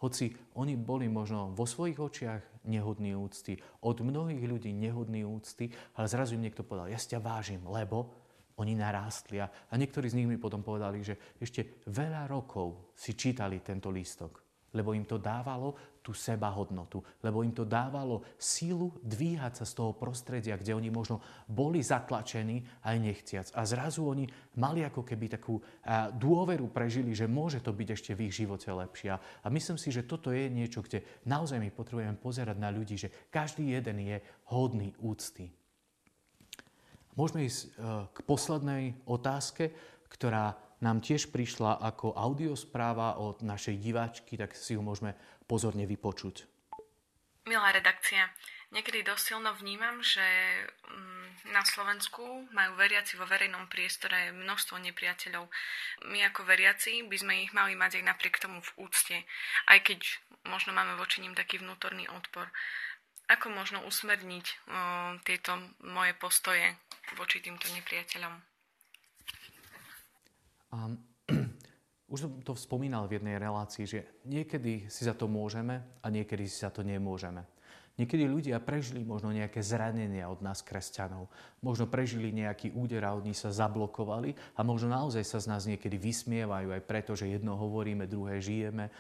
Hoci 0.05 0.37
oni 0.61 0.77
boli 0.77 1.09
možno 1.09 1.57
vo 1.57 1.65
svojich 1.65 1.97
očiach 1.97 2.69
nehodní 2.69 3.17
úcty, 3.17 3.57
od 3.81 4.05
mnohých 4.05 4.45
ľudí 4.45 4.69
nehodní 4.77 5.25
úcty, 5.25 5.73
ale 5.97 6.13
zrazu 6.13 6.37
im 6.37 6.45
niekto 6.45 6.61
povedal, 6.61 6.93
ja 6.93 7.01
si 7.01 7.17
ťa 7.17 7.25
vážim, 7.25 7.65
lebo 7.65 8.13
oni 8.61 8.77
narástli. 8.77 9.41
A, 9.41 9.49
a 9.49 9.75
niektorí 9.81 10.13
z 10.13 10.21
nich 10.21 10.29
mi 10.29 10.37
potom 10.37 10.61
povedali, 10.61 11.01
že 11.01 11.17
ešte 11.41 11.81
veľa 11.89 12.29
rokov 12.29 12.93
si 12.93 13.17
čítali 13.17 13.65
tento 13.65 13.89
lístok, 13.89 14.44
lebo 14.75 14.93
im 14.93 15.07
to 15.07 15.17
dávalo 15.17 15.95
tú 16.05 16.13
sebahodnotu, 16.13 17.01
lebo 17.25 17.41
im 17.41 17.57
to 17.57 17.65
dávalo 17.65 18.21
sílu 18.37 18.93
dvíhať 19.01 19.63
sa 19.63 19.65
z 19.65 19.73
toho 19.73 19.97
prostredia, 19.97 20.61
kde 20.61 20.77
oni 20.77 20.93
možno 20.93 21.25
boli 21.49 21.81
zatlačení 21.81 22.61
aj 22.85 22.97
nechciac. 23.01 23.47
A 23.57 23.65
zrazu 23.65 24.05
oni 24.05 24.29
mali 24.61 24.85
ako 24.85 25.01
keby 25.01 25.41
takú 25.41 25.57
dôveru 26.21 26.69
prežili, 26.69 27.17
že 27.17 27.25
môže 27.25 27.65
to 27.65 27.73
byť 27.73 27.89
ešte 27.89 28.13
v 28.13 28.29
ich 28.29 28.37
živote 28.37 28.69
lepšie. 28.69 29.17
A 29.17 29.47
myslím 29.49 29.81
si, 29.81 29.89
že 29.89 30.05
toto 30.05 30.29
je 30.29 30.45
niečo, 30.53 30.85
kde 30.85 31.25
naozaj 31.25 31.57
my 31.57 31.73
potrebujeme 31.73 32.21
pozerať 32.21 32.61
na 32.61 32.69
ľudí, 32.69 33.01
že 33.01 33.09
každý 33.33 33.73
jeden 33.73 34.05
je 34.05 34.21
hodný 34.53 34.93
úcty. 35.01 35.49
Môžeme 37.15 37.47
ísť 37.47 37.61
e, 37.63 37.67
k 38.11 38.19
poslednej 38.27 38.99
otázke, 39.07 39.71
ktorá 40.11 40.59
nám 40.85 41.01
tiež 41.01 41.33
prišla 41.33 41.81
ako 41.81 42.13
audiospráva 42.13 43.17
od 43.17 43.41
našej 43.41 43.81
diváčky, 43.81 44.37
tak 44.37 44.53
si 44.53 44.77
ju 44.77 44.85
môžeme 44.85 45.17
pozorne 45.49 45.89
vypočuť. 45.89 46.45
Milá 47.49 47.73
redakcia, 47.73 48.29
Niekedy 48.75 49.07
dosť 49.07 49.39
silno 49.39 49.55
vnímam, 49.55 50.03
že 50.03 50.27
mm, 50.91 51.55
na 51.55 51.63
Slovensku 51.63 52.51
majú 52.51 52.75
veriaci 52.75 53.15
vo 53.15 53.23
verejnom 53.23 53.71
priestore 53.71 54.35
množstvo 54.35 54.83
nepriateľov. 54.83 55.47
My 56.11 56.27
ako 56.27 56.43
veriaci 56.43 57.07
by 57.07 57.15
sme 57.15 57.47
ich 57.47 57.55
mali 57.55 57.79
mať 57.79 58.03
aj 58.03 58.05
napriek 58.11 58.43
tomu 58.43 58.59
v 58.59 58.91
úcte, 58.91 59.23
aj 59.71 59.79
keď 59.79 60.03
možno 60.51 60.75
máme 60.75 60.99
voči 60.99 61.23
ním 61.23 61.39
taký 61.39 61.63
vnútorný 61.63 62.11
odpor. 62.11 62.51
Ako 63.31 63.55
možno 63.55 63.79
usmerniť 63.87 64.47
o, 64.51 64.53
tieto 65.23 65.55
moje 65.87 66.13
postoje 66.19 66.75
voči 67.15 67.39
týmto 67.39 67.71
nepriateľom? 67.79 68.54
Um, 70.75 70.99
už 72.13 72.19
som 72.27 72.31
to 72.43 72.59
spomínal 72.59 73.07
v 73.07 73.23
jednej 73.23 73.39
relácii, 73.39 73.87
že 73.87 74.01
niekedy 74.27 74.91
si 74.91 75.07
za 75.07 75.15
to 75.15 75.31
môžeme 75.31 75.79
a 76.03 76.07
niekedy 76.11 76.51
si 76.51 76.67
za 76.67 76.75
to 76.75 76.83
nemôžeme. 76.83 77.47
Niekedy 77.95 78.27
ľudia 78.27 78.59
prežili 78.59 79.07
možno 79.07 79.31
nejaké 79.31 79.63
zranenia 79.63 80.27
od 80.27 80.43
nás, 80.43 80.67
kresťanov. 80.67 81.31
Možno 81.63 81.87
prežili 81.87 82.35
nejaký 82.35 82.75
úder 82.75 83.07
a 83.07 83.15
oni 83.15 83.31
sa 83.31 83.55
zablokovali 83.55 84.35
a 84.59 84.67
možno 84.67 84.91
naozaj 84.91 85.23
sa 85.23 85.39
z 85.39 85.47
nás 85.47 85.63
niekedy 85.63 85.95
vysmievajú 85.95 86.75
aj 86.75 86.83
preto, 86.91 87.15
že 87.15 87.31
jedno 87.31 87.55
hovoríme, 87.55 88.11
druhé 88.11 88.43
žijeme, 88.43 88.91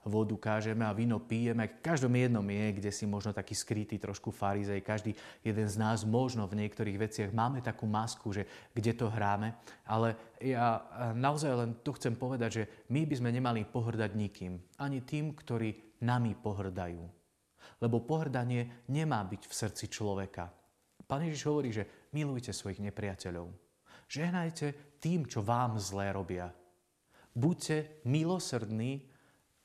vodu 0.00 0.32
kážeme 0.32 0.88
a 0.88 0.96
víno 0.96 1.20
pijeme. 1.20 1.68
V 1.68 1.84
každom 1.84 2.16
jednom 2.16 2.48
je, 2.48 2.66
kde 2.80 2.88
si 2.88 3.04
možno 3.04 3.36
taký 3.36 3.52
skrytý 3.52 4.00
trošku 4.00 4.32
farizej. 4.32 4.80
Každý 4.80 5.12
jeden 5.44 5.68
z 5.68 5.76
nás 5.76 6.00
možno 6.08 6.48
v 6.48 6.64
niektorých 6.64 6.96
veciach 6.96 7.30
máme 7.36 7.60
takú 7.60 7.84
masku, 7.84 8.32
že 8.32 8.48
kde 8.72 8.96
to 8.96 9.12
hráme. 9.12 9.52
Ale 9.84 10.16
ja 10.40 10.80
naozaj 11.12 11.52
len 11.52 11.70
tu 11.84 11.92
chcem 11.92 12.16
povedať, 12.16 12.50
že 12.50 12.64
my 12.88 13.04
by 13.04 13.14
sme 13.20 13.28
nemali 13.28 13.68
pohrdať 13.68 14.10
nikým. 14.16 14.56
Ani 14.80 15.04
tým, 15.04 15.36
ktorí 15.36 16.00
nami 16.00 16.32
pohrdajú 16.32 17.15
lebo 17.80 18.04
pohrdanie 18.04 18.86
nemá 18.88 19.20
byť 19.24 19.42
v 19.46 19.52
srdci 19.52 19.86
človeka. 19.92 20.48
Pán 21.06 21.22
Ježiš 21.22 21.42
hovorí, 21.46 21.70
že 21.70 22.10
milujte 22.16 22.50
svojich 22.50 22.82
nepriateľov. 22.82 23.52
Žehnajte 24.06 24.98
tým, 24.98 25.26
čo 25.26 25.42
vám 25.42 25.78
zlé 25.78 26.10
robia. 26.10 26.50
Buďte 27.36 28.02
milosrdní 28.08 29.06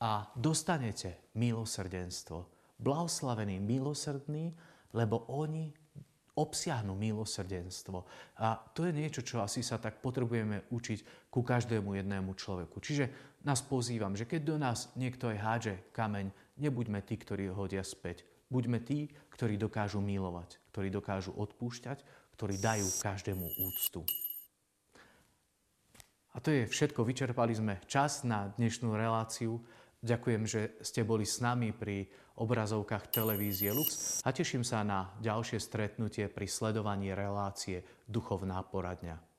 a 0.02 0.28
dostanete 0.34 1.32
milosrdenstvo. 1.38 2.38
Blahoslavení 2.78 3.62
milosrdní, 3.62 4.54
lebo 4.92 5.24
oni 5.30 5.72
obsiahnu 6.32 6.96
milosrdenstvo. 6.96 8.04
A 8.40 8.56
to 8.72 8.88
je 8.88 8.92
niečo, 8.92 9.20
čo 9.20 9.44
asi 9.44 9.60
sa 9.60 9.76
tak 9.76 10.00
potrebujeme 10.00 10.68
učiť 10.72 11.28
ku 11.28 11.44
každému 11.44 11.92
jednému 11.96 12.32
človeku. 12.32 12.80
Čiže 12.80 13.36
nás 13.44 13.60
pozývam, 13.60 14.16
že 14.16 14.24
keď 14.24 14.40
do 14.40 14.56
nás 14.56 14.90
niekto 14.96 15.28
aj 15.28 15.38
hádže 15.38 15.74
kameň, 15.92 16.32
nebuďme 16.62 17.02
tí, 17.02 17.18
ktorí 17.18 17.50
ho 17.50 17.66
hodia 17.66 17.82
späť. 17.82 18.22
Buďme 18.46 18.78
tí, 18.84 19.10
ktorí 19.34 19.58
dokážu 19.58 19.98
milovať, 19.98 20.62
ktorí 20.70 20.88
dokážu 20.92 21.34
odpúšťať, 21.34 22.04
ktorí 22.38 22.62
dajú 22.62 22.86
každému 23.02 23.46
úctu. 23.66 24.06
A 26.32 26.40
to 26.40 26.48
je 26.48 26.64
všetko. 26.64 27.04
Vyčerpali 27.04 27.52
sme 27.52 27.82
čas 27.84 28.24
na 28.24 28.48
dnešnú 28.56 28.94
reláciu. 28.96 29.60
Ďakujem, 30.00 30.42
že 30.48 30.60
ste 30.80 31.04
boli 31.04 31.28
s 31.28 31.42
nami 31.44 31.76
pri 31.76 32.08
obrazovkách 32.40 33.12
televízie 33.12 33.70
Lux 33.70 34.20
a 34.24 34.32
teším 34.32 34.64
sa 34.64 34.80
na 34.80 35.12
ďalšie 35.20 35.60
stretnutie 35.60 36.26
pri 36.32 36.48
sledovaní 36.48 37.12
relácie 37.12 37.84
Duchovná 38.08 38.64
poradňa. 38.64 39.31